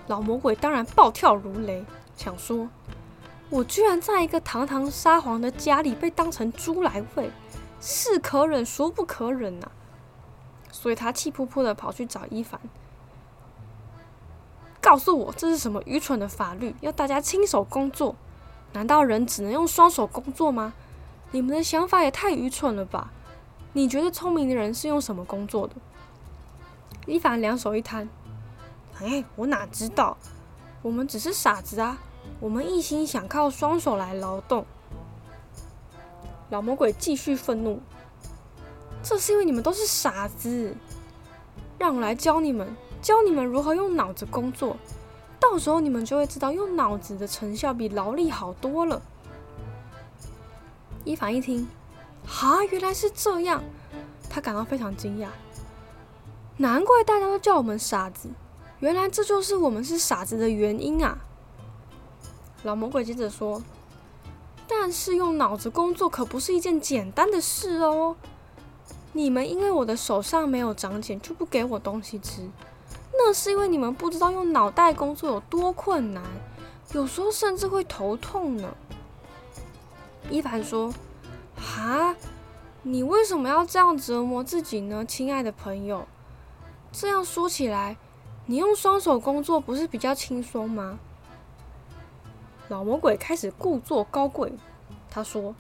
[0.08, 2.68] 老魔鬼当然暴跳如雷，想说：
[3.50, 7.30] 我居然在一个堂堂沙皇的家里被当成猪来喂，
[7.80, 9.68] 是可忍孰不可忍呐！
[10.72, 12.60] 所以他气扑扑的跑去找伊凡。
[14.82, 16.74] 告诉我这是什么愚蠢的法律？
[16.82, 18.16] 要大家亲手工作？
[18.74, 20.74] 难道人只能用双手工作吗？
[21.32, 23.12] 你们的想法也太愚蠢了吧！
[23.78, 25.76] 你觉得聪明的人是用什么工作的？
[27.06, 28.10] 伊凡两手一摊，
[29.00, 30.18] 哎，我哪知道？
[30.82, 32.00] 我们只是傻子啊！
[32.40, 34.66] 我们一心想靠双手来劳动。
[36.50, 37.80] 老魔鬼继续愤怒，
[39.04, 40.76] 这是因为你们都是傻子。
[41.78, 42.68] 让我来教你们。
[43.00, 44.76] 教你们如何用脑子工作，
[45.40, 49.00] 到时候你们就会知道用脑子的成效比劳力好多了。
[51.04, 51.68] 伊凡一听，
[52.28, 53.64] 啊，原来是这样，
[54.30, 55.28] 他感到非常惊讶。
[56.58, 58.30] 难怪大家都叫我们傻子，
[58.80, 61.18] 原来这就是我们是傻子的原因啊！
[62.64, 63.62] 老魔鬼接着说
[64.68, 68.16] ：“但是用脑子工作可不是一件简单的事哦。
[69.14, 72.48] 你们因为我的手上没有长茧，就不给我东西吃。”
[73.20, 76.24] 那是因为你们不知道用脑袋工作有多困难，
[76.94, 78.76] 有时候甚至会头痛呢。
[80.30, 80.94] 伊凡说
[81.58, 82.16] ：“哈，
[82.84, 86.08] 你为什么要这样折磨自己呢，亲爱的朋友？
[86.92, 87.98] 这样说起来，
[88.46, 91.00] 你用双手工作不是比较轻松吗？”
[92.70, 94.54] 老魔鬼开始故作高贵，
[95.10, 95.54] 他说：“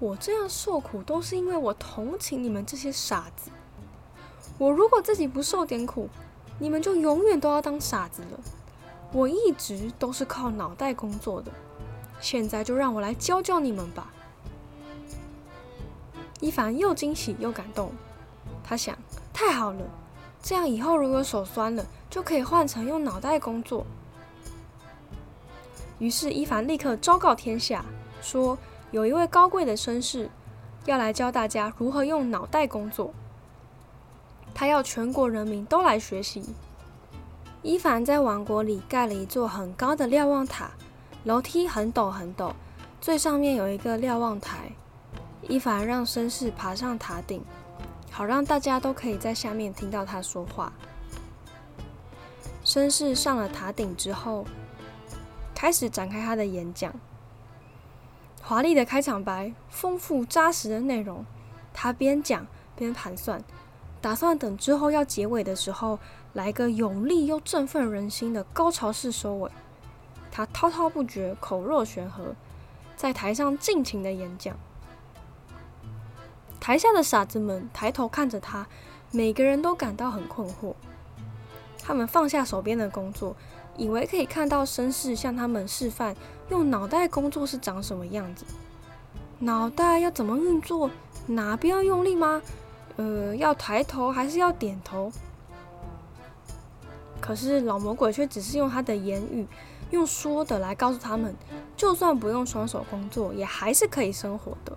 [0.00, 3.50] 我这样受苦都是因为我同情你们这些傻子。
[4.58, 6.08] 我如果自己不受点苦。”
[6.58, 8.38] 你们就永远都要当傻子了。
[9.10, 11.50] 我一直都是靠脑袋工作的，
[12.20, 14.12] 现在就让我来教教你们吧。
[16.42, 17.92] 伊凡又惊喜又感动，
[18.64, 18.98] 他想：
[19.32, 19.80] 太好了，
[20.42, 23.86] 这样以后如果手酸了，就可以换成用脑袋工作。
[26.00, 27.84] 于是伊凡立刻昭告天下，
[28.20, 28.58] 说
[28.90, 30.28] 有一位高贵的绅士
[30.84, 33.14] 要来教大家如何用脑袋工作。
[34.52, 36.42] 他要全国人民都来学习。
[37.62, 40.72] 伊凡在王国里盖了一座很高的瞭望塔，
[41.22, 42.52] 楼梯很陡很陡，
[43.00, 44.72] 最上面有一个瞭望台。
[45.48, 47.44] 伊凡让绅士爬上塔顶，
[48.10, 50.72] 好让大家都可以在下面听到他说话。
[52.64, 54.46] 绅士上了塔顶之后。
[55.54, 56.92] 开始展开他的演讲，
[58.42, 61.24] 华丽的开场白，丰富扎实的内容。
[61.72, 63.40] 他边讲边盘算，
[64.00, 66.00] 打算等之后要结尾的时候，
[66.32, 69.48] 来个有力又振奋人心的高潮式收尾。
[70.32, 72.34] 他滔滔不绝，口若悬河，
[72.96, 74.56] 在台上尽情的演讲。
[76.62, 78.68] 台下的傻子们抬头看着他，
[79.10, 80.74] 每个人都感到很困惑。
[81.76, 83.34] 他们放下手边的工作。
[83.74, 86.14] 以为可以看到绅士向他们示范
[86.50, 88.44] 用脑袋工作是长什么样子，
[89.38, 90.90] 脑袋要怎么运作，
[91.26, 92.42] 哪边要用力吗？
[92.96, 95.10] 呃，要抬头还是要点头？
[97.18, 99.48] 可是老魔鬼却只是用他的言语，
[99.90, 101.34] 用说的来告诉他们，
[101.74, 104.76] 就算不用双手工作，也还是可以生活的。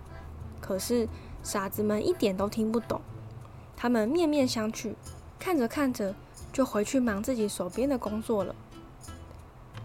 [0.58, 1.06] 可是
[1.46, 3.00] 傻子们一点都听不懂，
[3.76, 4.94] 他们面面相觑，
[5.38, 6.12] 看着看着
[6.52, 8.52] 就回去忙自己手边的工作了。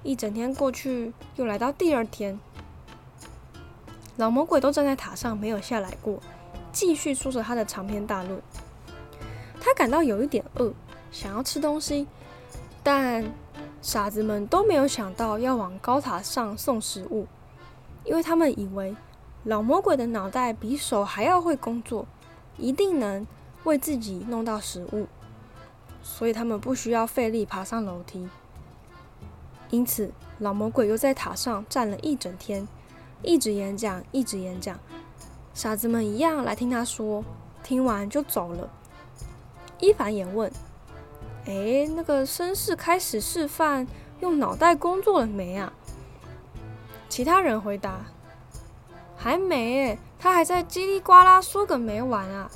[0.01, 2.39] 一整天过去，又来到第二天，
[4.17, 6.19] 老魔鬼都站在塔上没有下来过，
[6.71, 8.41] 继续说着他的长篇大论。
[9.59, 10.73] 他感到有一点饿，
[11.11, 12.07] 想要吃东西，
[12.81, 13.23] 但
[13.83, 17.27] 傻子们都没有想到要往高塔上送食物，
[18.03, 18.95] 因为他们以为
[19.43, 22.05] 老魔鬼的脑袋比手还要会工作，
[22.57, 23.25] 一定能
[23.63, 25.07] 为自己弄到食物，
[26.03, 28.29] 所以他们不需要费力爬上楼梯。
[29.71, 32.67] 因此，老魔鬼又在塔上站了一整天，
[33.23, 34.77] 一直演讲，一直演讲。
[35.53, 37.23] 傻子们一样来听他说，
[37.63, 38.69] 听完就走了。
[39.79, 40.51] 伊凡也问
[41.47, 43.87] ：“哎，那个绅士开始示范
[44.19, 45.73] 用脑袋工作了没啊？”
[47.09, 48.05] 其他人回答
[49.21, 52.49] ：“还没，诶，他还在叽里呱啦说个没完啊。”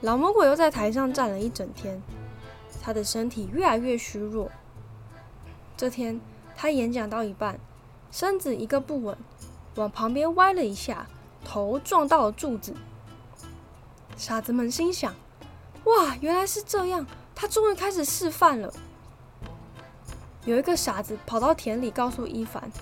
[0.00, 2.00] 老魔鬼又在台上站了一整天。
[2.80, 4.50] 他的身体越来越虚弱。
[5.76, 6.18] 这天，
[6.56, 7.60] 他演讲到一半，
[8.10, 9.14] 身子一个不稳，
[9.74, 11.06] 往旁边歪了一下，
[11.44, 12.74] 头撞到了柱子。
[14.16, 15.14] 傻子们心想
[15.84, 17.06] ：“哇，原来是这样！
[17.34, 18.72] 他终于开始示范了。”
[20.46, 22.72] 有一个傻子跑到田里，告诉伊凡：“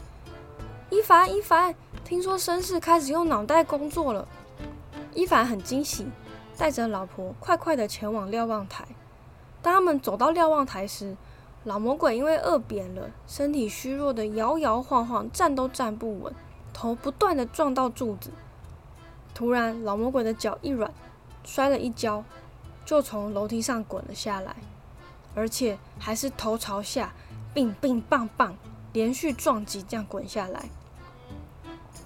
[0.89, 4.29] 伊凡，伊凡，听说绅士开始用脑袋工作了。”
[5.15, 6.07] 伊凡很惊喜，
[6.57, 8.87] 带着老婆快快的前往瞭望台。
[9.61, 11.17] 当他们走到瞭望台时，
[11.65, 16.33] 老魔鬼因为饿扁了，身体虚弱的摇摇晃晃，站都站不稳，
[16.73, 18.31] 头不断的撞到柱子。
[19.35, 20.93] 突然，老魔鬼的脚一软，
[21.45, 22.23] 摔了一跤，
[22.85, 24.55] 就从楼梯上滚了下来，
[25.35, 27.13] 而且还是头朝下，
[27.53, 28.57] 并并棒棒
[28.97, 30.71] 连续撞击，这样滚下来。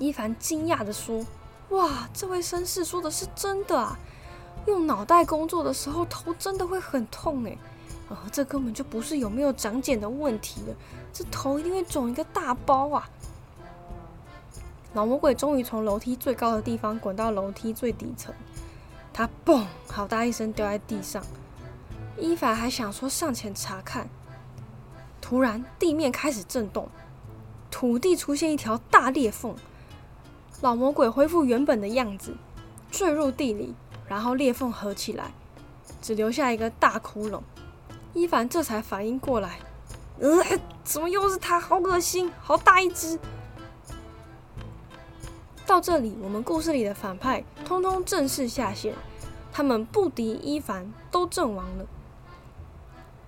[0.00, 1.24] 伊凡惊讶的说
[1.70, 3.96] ：“哇，这位绅士说的是真的啊！”
[4.66, 7.56] 用脑袋工作的时候，头真的会很痛诶。
[8.08, 10.74] 呃，这根本就不是有没有长茧的问题了，
[11.12, 13.08] 这头一定会肿一个大包啊！
[14.94, 18.34] 老魔鬼终于从楼梯最高的地方滚到楼梯最底层，
[19.12, 21.24] 他嘣，好大一声掉在地上。
[22.18, 24.08] 伊凡还想说上前查看，
[25.30, 26.88] 突然地面开始震动，
[27.70, 29.54] 土地出现一条大裂缝，
[30.60, 32.34] 老魔鬼恢复原本的样子，
[32.90, 33.72] 坠入地里。
[34.08, 35.30] 然后裂缝合起来，
[36.02, 37.42] 只留下一个大窟窿。
[38.12, 39.60] 伊凡这才反应过来，
[40.18, 40.42] 呃，
[40.82, 41.60] 怎么又是他？
[41.60, 43.16] 好恶心，好大一只！
[45.64, 48.96] 到这里，我们故事里的反派通通正式下线，
[49.52, 51.86] 他们不敌伊凡，都阵亡了。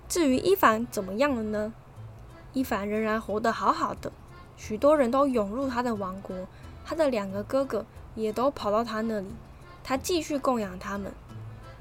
[0.08, 1.72] 至于伊凡怎么样了呢？
[2.52, 4.12] 伊凡仍然活得好好的，
[4.56, 6.36] 许多人都涌入他的王国，
[6.84, 7.84] 他的两个哥哥
[8.14, 9.26] 也都跑到他那里。
[9.84, 11.12] 他继续供养他们，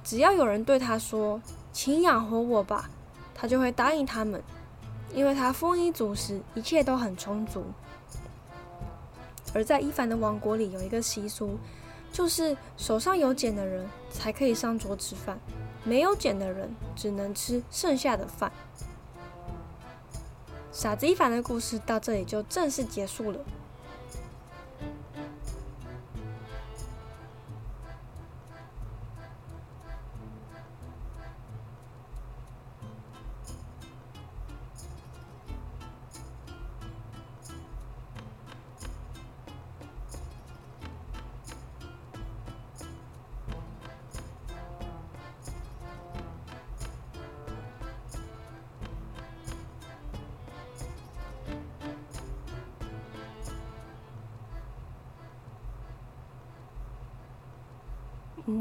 [0.03, 1.41] 只要有人对他说
[1.71, 2.89] “请养活我吧”，
[3.35, 4.41] 他就会答应他们，
[5.13, 7.63] 因为他丰衣足食，一切都很充足。
[9.53, 11.59] 而在伊凡的王国里，有一个习俗，
[12.11, 15.37] 就是手上有茧的人才可以上桌吃饭，
[15.83, 18.51] 没有茧的人只能吃剩下的饭。
[20.71, 23.39] 傻子一凡的故事到这里就正式结束了。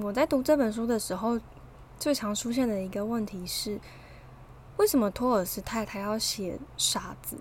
[0.03, 1.39] 我在读这本书的时候，
[1.99, 3.81] 最常出现的一个问题是，
[4.77, 7.37] 为什么托尔斯泰他要写傻子？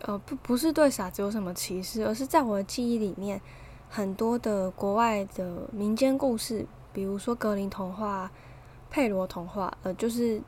[0.00, 3.40] 呃，不，不是对傻子有什么歧视，而是在我的记忆里面，
[3.88, 8.30] 很多的国外的民间故事，比如说格林童话、
[8.90, 10.42] 佩罗童话，呃，就是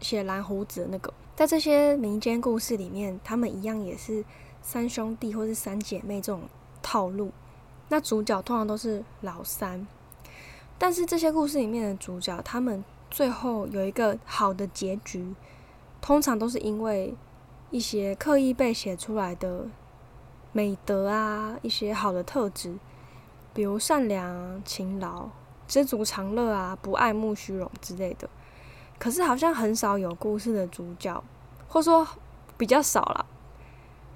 [0.00, 4.24] 写蓝胡子的那个，在这些民间故事里面，他们一样也是
[4.62, 6.42] 三兄弟或是三姐妹这种
[6.80, 7.32] 套路。
[7.88, 9.86] 那主角通常都是老三，
[10.82, 15.34] 但是这些故事里面的主角，他们最后有一个好的结局，
[16.00, 17.14] 通常都是因为
[17.70, 19.66] 一些刻意被写出来的
[20.52, 22.78] 美德啊，一些好的特质，
[23.52, 25.28] 比如善良、勤劳、
[25.68, 28.26] 知足常乐啊，不爱慕虚荣之类的。
[28.98, 31.22] 可是好像很少有故事的主角，
[31.68, 32.08] 或说
[32.56, 33.26] 比较少了，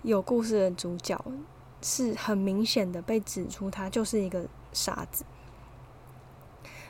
[0.01, 1.23] 有故事的主角。
[1.87, 5.23] 是很明显的被指出，他就是一个傻子。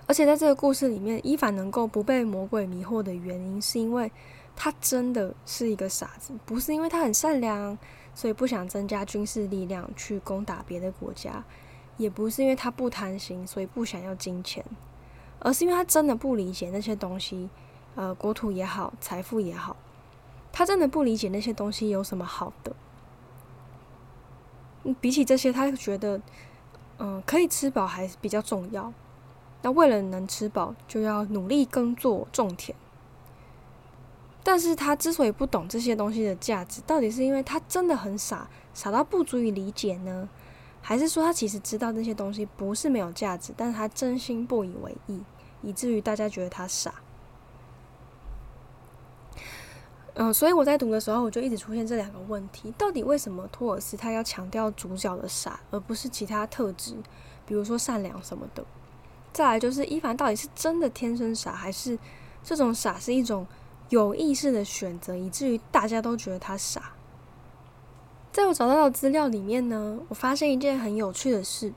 [0.07, 4.13] 而且在这个故事里面，伊凡能够不被魔鬼迷惑的原因，是因为
[4.55, 7.79] 他真的是一个傻子，不是因为他很善良，
[8.15, 11.43] 所以不想增加军事力量去攻打别的国家，
[11.97, 14.63] 也不是因为他不贪心，所以不想要金钱，
[15.39, 17.49] 而是因为他真的不理解那些东西，
[17.95, 19.75] 呃，国土也好，财富也好，
[20.53, 22.77] 他真的不理解那些东西有什么好的。
[25.01, 26.21] 比起这些，他觉得，
[26.99, 28.93] 嗯，可以吃饱还是比较重要。
[29.65, 32.77] 那为了能吃饱，就要努力耕作种田。
[34.43, 40.29] 但是他之所以不懂这些东西的价值，到底是因为他真的很傻，傻到不足以理解呢，
[40.83, 45.23] 还是说他其实知道这些东西不是没有价值，但是他真心不以为意，
[45.63, 46.97] 以至于大家觉得他傻？
[50.13, 56.95] 嗯，所以我在读的时候，我就一直出现这两个问题：到底为什么托尔斯泰要强调主角的傻，而不是其他特质，
[57.47, 58.63] 比如说善良什么的？
[59.35, 61.99] 再来就是伊凡到底是真的天生傻，还是
[62.43, 63.47] 这种傻是一种
[63.91, 66.93] 有意识的选择，以至于大家都觉得他傻？
[68.33, 71.75] 在我找到的资料里面呢，我发现一件很有趣的事：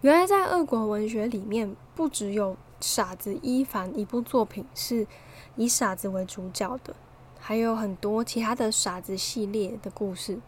[0.00, 5.06] 原来在俄国文学里面，不只有傻子伊凡一部作品是。
[5.54, 6.94] 以傻子为主角的，
[7.38, 10.40] 还有很多其他的傻子系列的故事。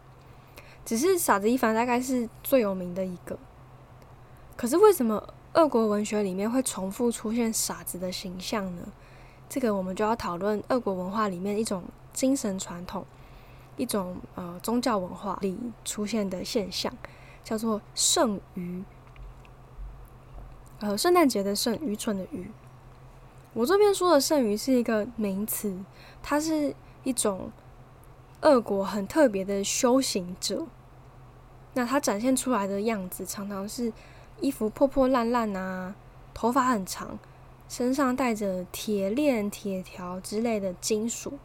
[0.82, 3.38] 只是傻子一凡大概是最有名的一个。
[4.56, 8.82] 可是为什么俄国文学里面会重复出现傻子的形象呢？
[9.48, 13.04] 这个我们就要讨论俄国文化里面一种精神传统，
[13.76, 16.92] 一种呃宗教文化里出现的现象，
[17.42, 18.82] 叫做圣愚。
[20.80, 22.50] 呃，圣诞节的圣，愚蠢的愚。
[23.52, 25.78] 我这边说的剩余是一个名词，
[26.22, 26.74] 它是
[27.04, 27.52] 一种
[28.40, 30.66] 俄国很特别的修行者。
[31.74, 33.92] 那他展现出来的样子，常常是
[34.40, 35.94] 衣服破破烂烂啊，
[36.32, 37.18] 头发很长，
[37.68, 41.38] 身上带着铁链、铁条之类的金属，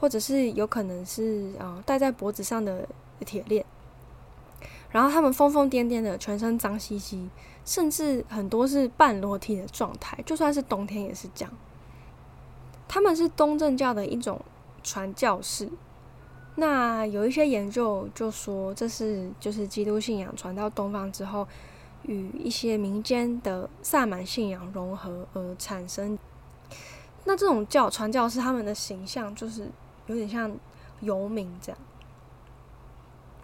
[0.00, 2.88] 或者是有可能是啊戴在脖子上的
[3.20, 3.64] 铁链。
[4.90, 7.28] 然后他们疯疯癫癫的，全身脏兮兮。
[7.64, 11.54] 甚至很多是半裸体的状态，就算是冬天也是这样。
[12.86, 14.38] 他们是东正教的一种
[14.82, 15.66] 传教士。
[16.56, 21.46] 那有一些研究就说，这是就是基督信仰传到东方之后，
[22.02, 26.16] 与一些民间的萨满信仰融合而产生。
[27.24, 29.68] 那这种教传教士他们的形象就是
[30.06, 30.54] 有点像
[31.00, 31.78] 游民这样，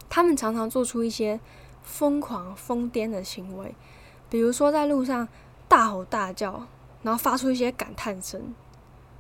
[0.09, 1.41] 他们常常做出一些
[1.83, 3.75] 疯狂疯癫的行为。
[4.29, 5.27] 比如说，在路上
[5.67, 6.65] 大吼大叫，
[7.03, 8.55] 然后发出一些感叹声，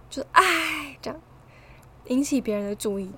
[0.08, 1.20] 就是“唉”这样，
[2.06, 3.10] 引起别人的注意。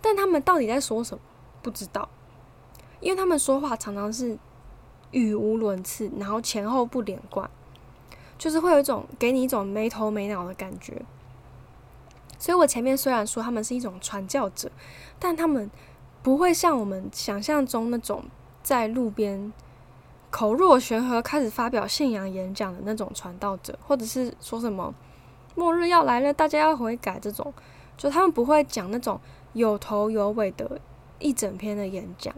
[0.00, 1.22] 但他们到底在说什么？
[1.62, 2.08] 不知道，
[3.00, 4.38] 因为他们说话常常是
[5.10, 7.50] 语无伦次，然后前后不连贯，
[8.38, 11.02] 就是会有一种给你一种没头没脑的感觉。
[12.38, 14.70] 所以我前面虽然说他们是一种传教者，
[15.18, 15.70] 但他们
[16.22, 18.24] 不会像我们想象中那种
[18.62, 19.52] 在路边。
[20.30, 24.94] 口若悬河开始发表信仰演讲的那种传道者，或者是说什么
[25.58, 27.52] 末日要来了，大家要悔改这种，
[27.96, 29.20] 就他们不会讲那种
[29.52, 30.80] 有头有尾的
[31.18, 32.32] 一整篇的演讲。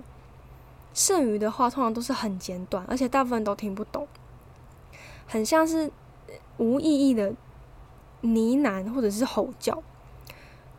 [0.95, 4.09] 剩余的话通常都是很简短，而且大部分都听不懂，
[5.27, 5.93] 很像是
[6.57, 7.35] 无意义的
[8.23, 9.83] 呢喃或者是吼叫。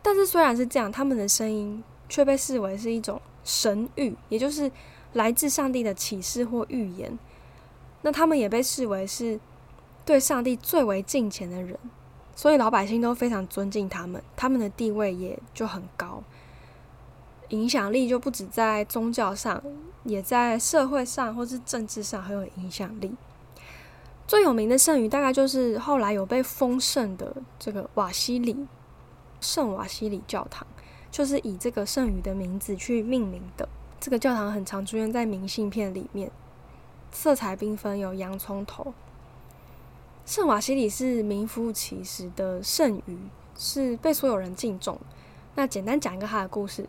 [0.02, 4.70] 但是虽然是这样，他们的声音却被视为是一种神谕，也就是。
[5.14, 7.18] 来自上帝的启示或预言，
[8.00, 9.38] 那他们也被视为是
[10.06, 11.78] 对上帝最为敬虔的人，
[12.34, 16.22] 所以老百姓都非常尊敬他们，他们的地位也就很高。
[17.50, 19.62] 影响力就不止在宗教上，
[20.04, 23.14] 也在社会上或是政治上很有影响力。
[24.26, 28.66] 最有名的圣女大概就是后来有被封圣的这个瓦西里
[29.40, 30.66] 圣瓦西里教堂，
[31.10, 33.68] 就是以这个圣女的名字去命名的。
[34.00, 36.30] 这个教堂很常出现在明信片里面，
[37.10, 38.94] 色彩缤纷，有洋葱头。
[40.24, 43.18] 圣瓦西里是名副其实的圣鱼，
[43.58, 44.96] 是被所有人敬重。
[45.56, 46.88] 那简单讲一个他的故事。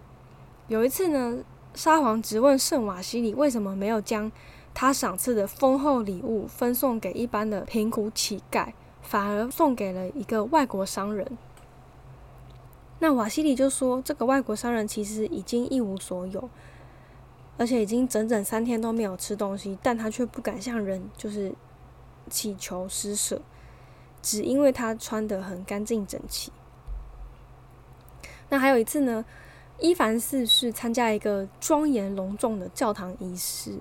[0.68, 4.32] 有一次呢，沙皇质问圣瓦西里为什么没有将
[4.74, 8.72] 他赏赐的丰厚礼物分送给一般的贫苦乞丐，
[9.02, 11.36] 反而送给了一个外国商人。
[13.00, 16.48] 那瓦西里就说，这个外国商人其实已经一无所有，
[17.58, 21.54] 而且已经整整三天都没有吃东西，但他却不敢向人就是
[22.30, 23.42] 祈求施舍，
[24.22, 26.52] 只因为他穿得很干净整齐。
[28.50, 29.26] 那还有一次呢？
[29.80, 33.80] 伊凡四世参加一个庄严隆重的教堂仪式，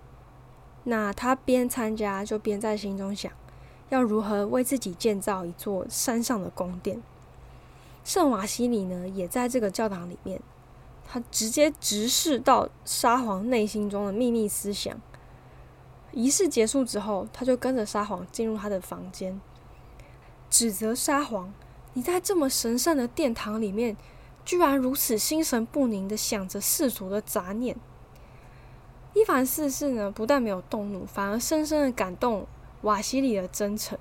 [0.85, 3.31] 那他边参加就边在心中想，
[3.91, 7.03] 要如何为自己建造一座山上的宫殿。
[8.05, 10.41] 圣瓦西里呢，也在这个教堂里面，
[11.05, 14.99] 他直接直视到沙皇内心中的秘密思想。
[16.13, 19.41] 仪式结束之后，他就跟着沙皇进入他的房间，
[20.49, 21.53] 指责沙皇
[21.95, 23.97] ：“你在这么神圣的殿堂里面。”
[24.45, 27.77] 居然如此心神不宁的想着世俗的杂念，
[29.15, 32.45] 伊凡四世呢，不但没有动怒，反而深深的感动
[32.81, 33.97] 瓦西里的真诚，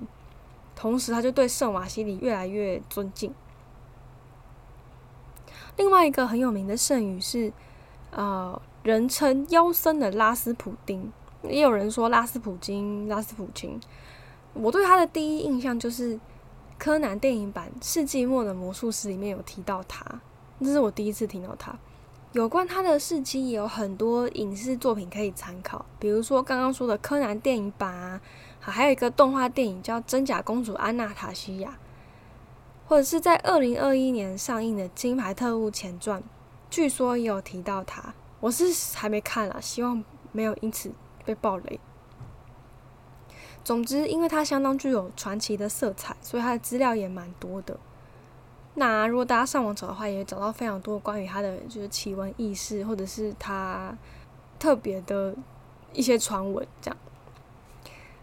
[0.75, 3.35] 同时他就对圣瓦西里越来越尊敬。
[5.77, 7.53] 另外一个很有名的圣语是，
[8.09, 13.79] 呃，人称妖僧的拉斯普丁，也有人说拉斯普京、拉斯普京。
[14.53, 16.19] 我对他的第一印象就是
[16.77, 20.05] 柯南电影版《世纪末的魔术师》里面有提到他。
[20.59, 21.77] 这是我第一次听到他。
[22.33, 28.21] 有关他的事迹，也有很多影视作品可以参考，比如说刚刚说的柯南电影版啊，
[28.59, 31.69] 还有一个动画电影叫《真假公主安娜塔西亚》，
[32.87, 36.21] 或者是在二零二一年上映的《金牌特务前传》，
[36.69, 38.13] 据说也有提到他。
[38.39, 38.65] 我是
[38.95, 40.89] 还没看啦，希望没有因此
[41.25, 41.79] 被暴雷。
[43.63, 47.79] 总之，因为他相当具有传奇的色彩，所以他的资料也蛮多的。
[48.73, 53.95] 那如果大家上网找的话，也会找到非常多关于他的就是奇闻异事，或者是他
[54.57, 55.35] 特别的
[55.93, 56.97] 一些传闻这样。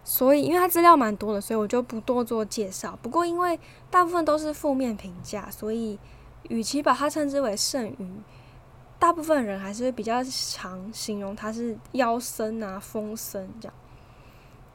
[0.02, 2.98] 所以，因为他资料蛮多的，所以我就不多做介绍。
[3.02, 5.98] 不过，因为大部分都是负面评价，所以
[6.44, 8.10] 与其把它称之为圣鱼，
[8.98, 13.74] 大部分人还是会比较常形容他是妖僧啊、疯僧这样。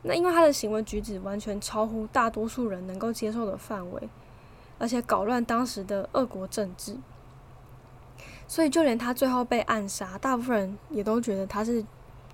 [0.03, 4.09] 那因为他的行为举止完全超乎大多数人能够接受的范围。
[4.79, 6.97] 而且搞乱当时的俄国政治，
[8.47, 11.85] 所以就连他最后被暗杀，大部分人也都觉得他是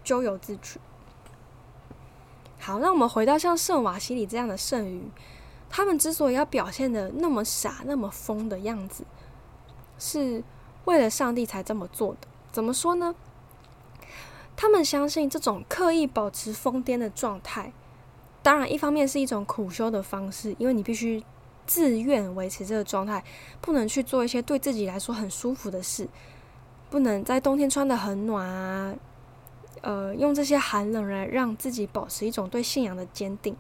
[0.04, 0.80] 咎由自取。
[2.58, 5.12] 好，那我们回到像圣瓦西里这样的圣鱼，
[5.70, 9.04] 他们之所以要表现的那么傻、那么疯的样子，
[10.00, 10.42] 是
[10.90, 12.28] 为了上帝才这么做的。
[12.52, 13.14] 怎么说呢？
[14.56, 17.72] 他们相信这种刻意保持疯癫的状态，
[18.42, 21.24] 当然一方面是一种苦修的方式，因为你必须。
[21.70, 23.24] 自愿维持这个状态，
[23.62, 26.10] 不能去做一些对自己来说很舒服的事，
[26.90, 28.96] 不能在冬天穿的很暖啊，
[29.82, 33.56] 呃，用这些寒冷来让自己保持一种对信仰的坚定。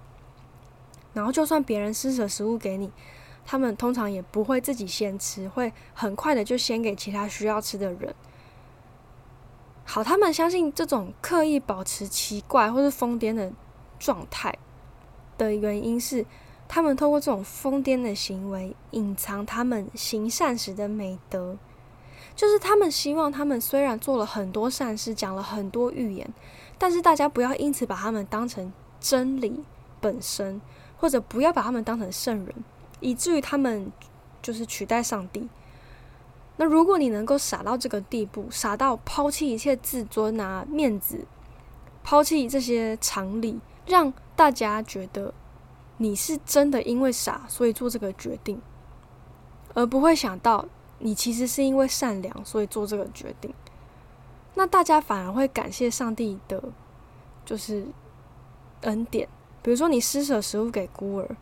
[1.13, 2.91] 然后，就算别人施舍食物给你，
[3.51, 8.13] 他们通常也不会自己先吃，会很快的就先给其他需要吃的人。
[9.83, 13.51] 好，他们相信这种刻意保持奇怪或是疯癫的
[13.97, 14.55] 状态
[15.35, 16.23] 的原因是。
[16.71, 21.57] 他们通过这种疯癫的行为，隐藏他们行善时的美德，
[22.35, 26.31] 就是他们希望他们虽然做了很多善事，讲了很多预言，
[26.77, 29.63] 但是大家不要因此把他们当成真理
[29.99, 30.61] 本身，
[30.95, 32.53] 或者不要把他们当成圣人，
[32.99, 33.91] 以至于他们
[34.41, 35.47] 就是取代上帝。
[36.57, 41.25] 那如果你能够傻到这个地步，傻到抛弃一切自尊啊、面子，
[42.03, 45.33] 抛弃这些常理，让大家觉得。
[46.01, 48.61] 你是真的因为傻，所以做这个决定，
[49.73, 50.65] 而不会想到
[50.99, 53.53] 你其实是因为善良，所以做这个决定。
[54.55, 56.63] 那大家反而会感谢上帝的，
[57.43, 57.85] 就是
[58.83, 59.27] 恩典。
[59.61, 61.35] 比如说你施舍食物给孤儿，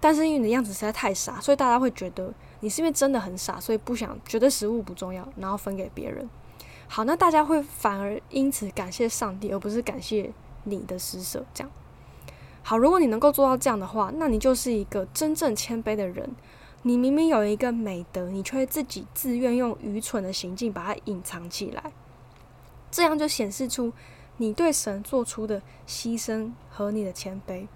[0.00, 6.28] 但是因为你的样子实在太傻，所以大家会觉得你是因为真的很傻，所以不想觉得食物不重要，然后分给别人。
[6.88, 10.32] 好，那大家会反而因此感谢上帝，而不是感谢
[10.64, 11.70] 你的施舍，这样。
[12.62, 16.34] 好，如果你能够做到这样的话，那你就是一个真正谦卑的人。
[16.82, 21.92] 你明明有一个美德，你却自己自愿用愚蠢的行径把它隐藏起来，
[22.90, 23.92] 这样就显示出
[24.38, 27.66] 你对神做出的牺牲和你的谦卑。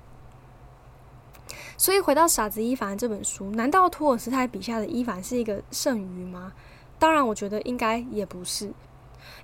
[1.76, 6.52] 所以回到《傻子伊凡》这本书，难道托尔斯泰笔下的伊凡是一个剩余吗？
[6.98, 8.72] 当然，我觉得应该也不是，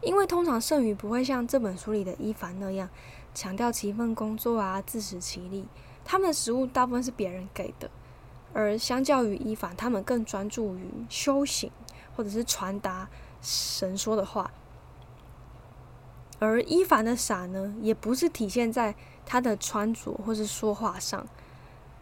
[0.00, 2.88] 因为通常剩余不会像这本书里的伊凡那样
[3.34, 5.66] 强调其一份工作啊，自食其力。
[6.04, 7.90] 他们的食物大部分是别人给的，
[8.52, 11.70] 而相较于伊凡，他们更专注于修行
[12.16, 13.08] 或者是传达
[13.42, 14.50] 神说的话。
[16.38, 18.94] 而伊凡的傻呢，也不是体现在
[19.26, 21.26] 他的穿着或是说话上。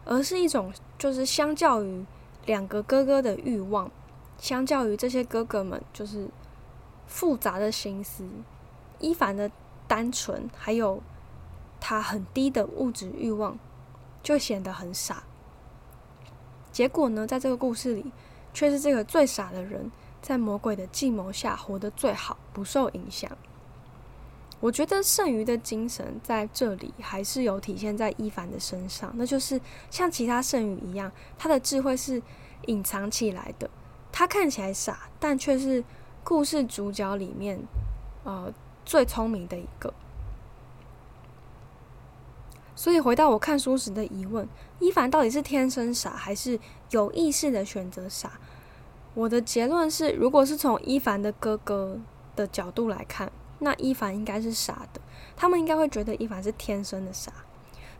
[0.05, 2.05] 而是一种，就是相较于
[2.45, 3.91] 两个哥哥的欲望，
[4.37, 6.27] 相较于这些哥哥们，就是
[7.07, 8.27] 复杂的心思，
[8.99, 9.51] 伊凡的
[9.87, 11.01] 单纯，还有
[11.79, 13.57] 他很低的物质欲望，
[14.23, 15.23] 就显得很傻。
[16.71, 18.11] 结果呢，在这个故事里，
[18.53, 19.91] 却是这个最傻的人，
[20.21, 23.29] 在魔鬼的计谋下活得最好，不受影响。
[24.61, 32.21] 我觉得剩余的精神在这里还是有体现在伊凡的身上，那就是像其他剩余一样，他的智慧是
[32.65, 33.69] 隐藏起来的。
[34.11, 35.81] 他看起来傻，但却是
[36.25, 37.57] 故事主角里面
[38.25, 38.53] 呃
[38.83, 39.93] 最聪明的一个。
[42.75, 44.45] 所以回到我看书时的疑问：
[44.79, 48.33] 伊凡到底是天生傻，还是有意识的选择傻？
[49.13, 51.97] 我的结论是，如果是从伊凡的哥哥
[52.35, 53.31] 的角度来看。
[53.59, 55.01] 那伊凡应该是傻的，
[55.35, 57.31] 他们应该会觉得伊凡是天生的傻。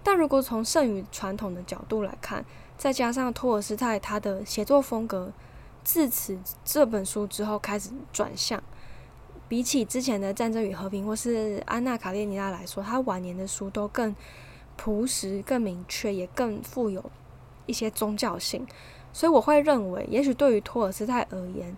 [0.01, 2.43] 但如果从剩余传统的角度来看，
[2.77, 5.31] 再加上托尔斯泰他的写作风格，
[5.83, 8.63] 自此这本书之后开始转向，
[9.49, 14.15] 比起之前的《战争与和平》或是《安娜卡列尼娜》来说，他晚年的书都更
[14.77, 17.11] 朴实、更明确，也更富有
[17.65, 18.65] 一些宗教性。
[19.11, 21.75] 所以我会认为，也许对于托尔斯泰而言，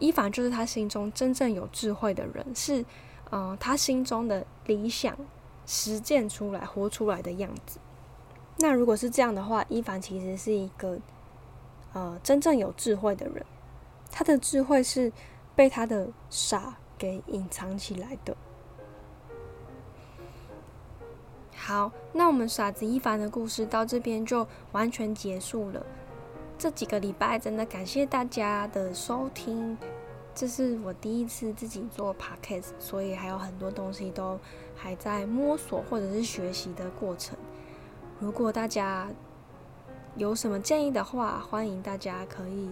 [0.00, 2.84] 伊凡就是他心中真正有智慧的人，是，
[3.30, 5.16] 呃，他心中的理想
[5.66, 7.78] 实践出来、活出来的样子。
[8.58, 10.98] 那如果是这样的话，伊凡其实是一个，
[11.92, 13.44] 呃，真正有智慧的人。
[14.10, 15.12] 他的智慧是
[15.54, 18.36] 被他的傻给隐藏起来的。
[21.54, 25.84] 好，那我们傻子伊凡的故事到这边就完全结束了。
[26.58, 29.78] 这几个礼拜真的感谢大家的收听，
[30.34, 34.36] 这是我第一次自己做 podcast，所以还有很多东西都
[34.74, 37.38] 还在摸索或者是学习的过程。
[38.18, 39.08] 如果大家
[40.16, 42.70] 有什么建议的话，欢迎大家可以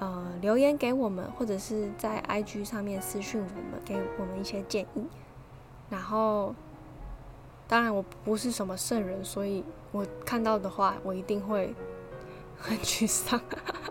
[0.00, 5.06] 呃留言给我们，或者是在 IG 上面私讯我们，给我们一些建议。
[5.88, 6.52] 然后，
[7.68, 11.72] 当然我不是什么圣人，所以我看到的话，我一定会。
[12.58, 13.40] 很沮丧，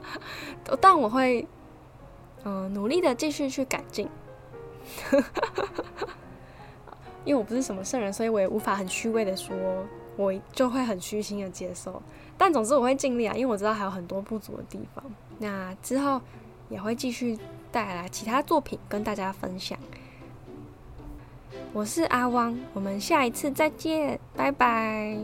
[0.79, 1.47] 但我会
[2.43, 4.07] 嗯努力的继续去改进，
[7.25, 9.55] 因为我不是什么圣人，所以我也无法很虚伪的说，
[10.15, 12.01] 我就会很虚心的接受。
[12.37, 15.03] 但总之我会尽力啊，因为我知道还有很多不足的地方。
[15.39, 16.21] 那之后
[16.69, 17.37] 也会继续
[17.71, 19.77] 带来其他作品跟大家分享。
[21.73, 25.17] 我是阿汪，我们下一次再见，拜拜。